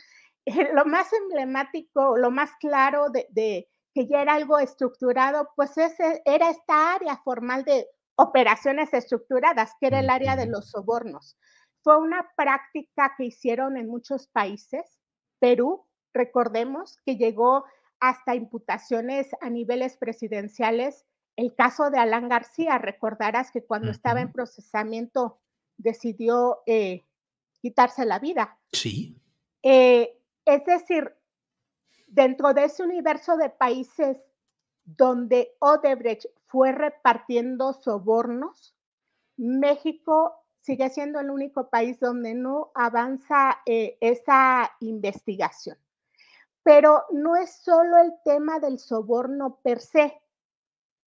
Lo 0.75 0.87
más 0.87 1.13
emblemático, 1.13 2.17
lo 2.17 2.31
más 2.31 2.53
claro 2.59 3.09
de, 3.11 3.69
que 3.99 4.07
ya 4.07 4.23
era 4.23 4.35
algo 4.35 4.61
estructurado, 4.61 5.51
pues 5.57 5.77
ese 5.77 6.23
era 6.25 6.51
esta 6.51 6.95
área 6.95 7.17
formal 7.17 7.65
de 7.65 7.89
operaciones 8.15 8.95
estructuradas, 8.95 9.73
que 9.81 9.89
era 9.89 9.99
el 9.99 10.09
área 10.09 10.37
de 10.37 10.47
los 10.47 10.71
sobornos. 10.71 11.37
Fue 11.83 11.99
una 11.99 12.31
práctica 12.37 13.15
que 13.19 13.25
hicieron 13.25 13.77
en 13.77 13.89
muchos 13.89 14.29
países. 14.29 15.01
Perú, 15.41 15.85
recordemos 16.15 16.99
que 17.05 17.17
llegó 17.17 17.65
hasta 17.99 18.37
imputaciones 18.37 19.31
a 19.41 19.51
niveles 19.51 19.97
presidenciales. 19.97 21.05
El 21.35 21.57
caso 21.57 21.91
de 21.91 21.99
Alan 21.99 22.29
García, 22.29 22.79
recordarás 22.79 23.51
que 23.51 23.65
cuando 23.65 23.89
uh 23.89 23.91
-huh. 23.91 23.97
estaba 23.97 24.21
en 24.21 24.31
procesamiento 24.31 25.41
decidió 25.77 26.61
eh, 26.67 27.05
quitarse 27.61 28.05
la 28.05 28.21
vida. 28.21 28.61
Sí. 28.73 29.21
Eh, 29.65 30.17
es 30.45 30.65
decir, 30.67 31.18
dentro 32.09 32.55
de 32.55 32.65
ese 32.65 32.83
universo 32.83 33.37
de 33.37 33.51
países 33.51 34.19
donde 34.85 35.55
Odebrecht 35.61 36.27
fue 36.47 36.73
repartiendo 36.73 37.73
sobornos, 37.75 38.75
México 39.37 40.35
sigue 40.61 40.89
siendo 40.91 41.21
el 41.21 41.31
único 41.31 41.69
país 41.69 42.01
donde 42.01 42.35
no 42.35 42.73
avanza 42.75 43.59
eh, 43.67 43.97
esa 44.01 44.71
investigación. 44.81 45.79
Pero 46.63 47.05
no 47.13 47.37
es 47.37 47.53
solo 47.53 47.97
el 47.99 48.15
tema 48.25 48.59
del 48.59 48.79
soborno 48.79 49.61
per 49.63 49.81
se. 49.81 50.21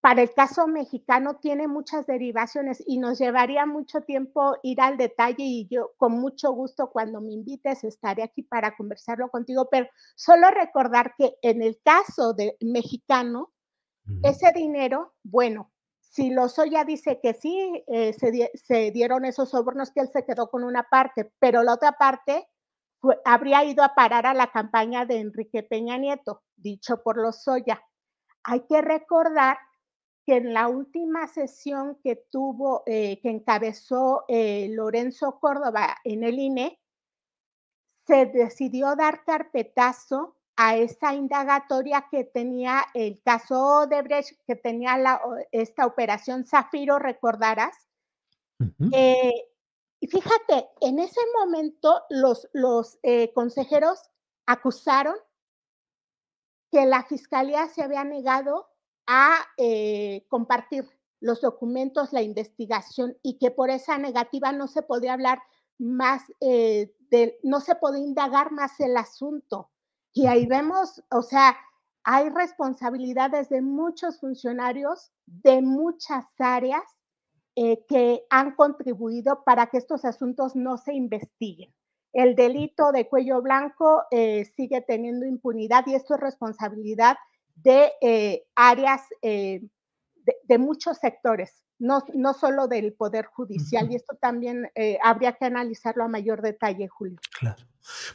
Para 0.01 0.23
el 0.23 0.33
caso 0.33 0.67
mexicano 0.67 1.35
tiene 1.35 1.67
muchas 1.67 2.07
derivaciones 2.07 2.83
y 2.87 2.97
nos 2.97 3.19
llevaría 3.19 3.67
mucho 3.67 4.01
tiempo 4.01 4.57
ir 4.63 4.81
al 4.81 4.97
detalle 4.97 5.43
y 5.43 5.67
yo 5.69 5.91
con 5.97 6.13
mucho 6.13 6.51
gusto 6.53 6.89
cuando 6.89 7.21
me 7.21 7.33
invites 7.33 7.83
estaré 7.83 8.23
aquí 8.23 8.41
para 8.41 8.75
conversarlo 8.75 9.29
contigo, 9.29 9.69
pero 9.69 9.87
solo 10.15 10.49
recordar 10.49 11.13
que 11.19 11.35
en 11.43 11.61
el 11.61 11.79
caso 11.83 12.33
de 12.33 12.57
mexicano, 12.61 13.51
uh 14.07 14.11
-huh. 14.11 14.19
ese 14.23 14.51
dinero, 14.53 15.13
bueno, 15.21 15.71
si 15.99 16.31
Lozoya 16.31 16.83
dice 16.83 17.19
que 17.21 17.35
sí, 17.35 17.83
eh, 17.87 18.11
se, 18.13 18.31
di 18.31 18.45
se, 18.55 18.91
dieron 18.91 19.23
esos 19.23 19.49
sobornos, 19.49 19.91
que 19.91 20.01
él 20.01 20.09
se 20.11 20.25
quedó 20.25 20.49
con 20.49 20.63
una 20.63 20.83
parte, 20.83 21.31
pero 21.39 21.63
la 21.63 21.75
otra 21.75 21.93
parte 21.93 22.49
fue, 22.99 23.19
habría 23.23 23.63
ido 23.63 23.83
a 23.83 23.93
parar 23.95 24.25
a 24.25 24.33
la 24.33 24.51
campaña 24.51 25.05
de 25.05 25.19
Enrique 25.19 25.63
Peña 25.63 25.97
Nieto, 25.97 26.41
dicho 26.57 27.01
por 27.03 27.17
Lozoya. 27.17 27.81
Hay 28.43 28.65
que 28.67 28.81
recordar 28.81 29.57
que 30.25 30.37
en 30.37 30.53
la 30.53 30.67
última 30.67 31.27
sesión 31.27 31.97
que 32.03 32.15
tuvo, 32.15 32.83
eh, 32.85 33.19
que 33.21 33.29
encabezó 33.29 34.25
eh, 34.27 34.67
Lorenzo 34.71 35.39
Córdoba 35.39 35.97
en 36.03 36.23
el 36.23 36.39
INE, 36.39 36.79
se 38.05 38.25
decidió 38.25 38.95
dar 38.95 39.23
carpetazo 39.23 40.35
a 40.55 40.75
esa 40.75 41.13
indagatoria 41.13 42.07
que 42.11 42.23
tenía 42.23 42.83
el 42.93 43.21
caso 43.23 43.79
Odebrecht, 43.79 44.37
que 44.45 44.55
tenía 44.55 44.97
la, 44.97 45.21
esta 45.51 45.85
operación 45.85 46.45
Zafiro, 46.45 46.99
recordarás. 46.99 47.75
Uh 48.59 48.65
-huh. 48.65 48.89
eh, 48.93 49.51
y 49.99 50.07
fíjate, 50.07 50.67
en 50.81 50.99
ese 50.99 51.21
momento 51.39 52.01
los, 52.09 52.49
los 52.53 52.99
eh, 53.03 53.31
consejeros 53.33 54.01
acusaron 54.47 55.15
que 56.71 56.85
la 56.85 57.03
fiscalía 57.03 57.67
se 57.67 57.83
había 57.83 58.03
negado 58.03 58.70
a 59.07 59.35
eh, 59.57 60.25
compartir 60.29 60.87
los 61.19 61.41
documentos, 61.41 62.13
la 62.13 62.21
investigación 62.21 63.17
y 63.21 63.37
que 63.37 63.51
por 63.51 63.69
esa 63.69 63.97
negativa 63.97 64.51
no 64.51 64.67
se 64.67 64.81
podía 64.81 65.13
hablar 65.13 65.39
más, 65.77 66.23
eh, 66.39 66.93
de, 67.09 67.39
no 67.43 67.59
se 67.59 67.75
podía 67.75 68.03
indagar 68.03 68.51
más 68.51 68.79
el 68.79 68.97
asunto. 68.97 69.69
Y 70.13 70.27
ahí 70.27 70.45
vemos, 70.45 71.03
o 71.11 71.21
sea, 71.21 71.55
hay 72.03 72.29
responsabilidades 72.29 73.49
de 73.49 73.61
muchos 73.61 74.19
funcionarios 74.19 75.11
de 75.25 75.61
muchas 75.61 76.25
áreas 76.39 76.83
eh, 77.55 77.85
que 77.87 78.25
han 78.29 78.55
contribuido 78.55 79.43
para 79.43 79.67
que 79.67 79.77
estos 79.77 80.05
asuntos 80.05 80.55
no 80.55 80.77
se 80.77 80.93
investiguen. 80.93 81.73
El 82.13 82.35
delito 82.35 82.91
de 82.91 83.07
cuello 83.07 83.41
blanco 83.41 84.03
eh, 84.11 84.45
sigue 84.55 84.81
teniendo 84.81 85.25
impunidad 85.25 85.85
y 85.87 85.95
esto 85.95 86.15
es 86.15 86.21
responsabilidad 86.21 87.17
de 87.63 87.91
eh, 88.01 88.43
áreas 88.55 89.01
eh, 89.21 89.61
de, 90.15 90.35
de, 90.43 90.57
muchos 90.57 90.97
sectores, 90.97 91.63
no, 91.79 92.03
no, 92.13 92.33
solo 92.33 92.67
del 92.67 92.93
Poder 92.93 93.25
Judicial. 93.25 93.85
Uh 93.85 93.89
-huh. 93.89 93.93
Y 93.93 93.95
esto 93.95 94.17
también 94.21 94.69
eh, 94.75 94.97
habría 95.03 95.33
que 95.33 95.45
analizarlo 95.45 96.03
a 96.03 96.07
mayor 96.07 96.41
detalle, 96.41 96.87
Julio. 96.87 97.19
Claro. 97.39 97.63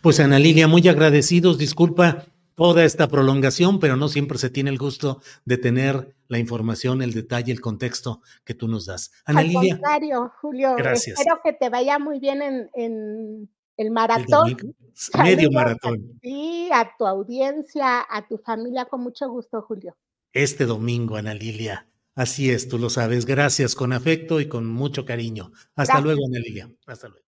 Pues 0.02 0.20
Ana 0.20 0.38
Lilia, 0.38 0.68
muy 0.68 0.86
agradecidos. 0.88 1.58
Disculpa 1.58 2.24
toda 2.54 2.84
esta 2.84 3.08
prolongación, 3.08 3.80
pero 3.80 3.96
no 3.96 4.08
siempre 4.08 4.38
se 4.38 4.50
tiene 4.50 4.70
el 4.70 4.78
gusto 4.78 5.20
de 5.44 5.58
tener 5.58 6.14
la 6.28 6.38
información, 6.38 7.02
el 7.02 7.12
detalle, 7.12 7.52
el 7.52 7.60
contexto 7.60 8.22
que 8.44 8.54
tú 8.54 8.66
nos 8.66 8.86
das. 8.86 9.12
Ana 9.24 9.40
Al 9.40 9.48
Lilia. 9.48 9.74
contrario, 9.74 10.32
Julio. 10.40 10.74
Gracias. 10.76 11.18
Espero 11.18 11.40
que 11.44 11.52
te 11.52 11.68
vaya 11.68 11.98
muy 11.98 12.18
bien 12.18 12.42
en, 12.42 12.70
en 12.74 13.50
el 13.76 13.90
maratón. 13.90 14.48
El 14.48 14.74
medio 15.22 15.50
maratón. 15.50 16.18
Sí, 16.22 16.68
a 16.72 16.90
tu 16.98 17.06
audiencia, 17.06 18.04
a 18.08 18.26
tu 18.26 18.38
familia, 18.38 18.86
con 18.86 19.02
mucho 19.02 19.28
gusto, 19.28 19.62
Julio. 19.62 19.96
Este 20.32 20.66
domingo, 20.66 21.16
Ana 21.16 21.34
Lilia. 21.34 21.88
Así 22.14 22.50
es, 22.50 22.68
tú 22.68 22.78
lo 22.78 22.88
sabes. 22.88 23.26
Gracias, 23.26 23.74
con 23.74 23.92
afecto 23.92 24.40
y 24.40 24.48
con 24.48 24.66
mucho 24.66 25.04
cariño. 25.04 25.52
Hasta 25.74 25.94
Gracias. 25.94 26.04
luego, 26.04 26.20
Ana 26.26 26.38
Lilia. 26.38 26.70
Hasta 26.86 27.08
luego. 27.08 27.26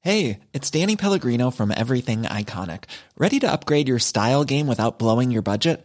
Hey, 0.00 0.38
it's 0.52 0.70
Danny 0.70 0.94
Pellegrino 0.94 1.50
from 1.50 1.72
Everything 1.72 2.22
Iconic. 2.22 2.84
Ready 3.18 3.40
to 3.40 3.50
upgrade 3.50 3.88
your 3.88 3.98
style 3.98 4.44
game 4.44 4.68
without 4.68 5.00
blowing 5.00 5.32
your 5.32 5.42
budget? 5.42 5.84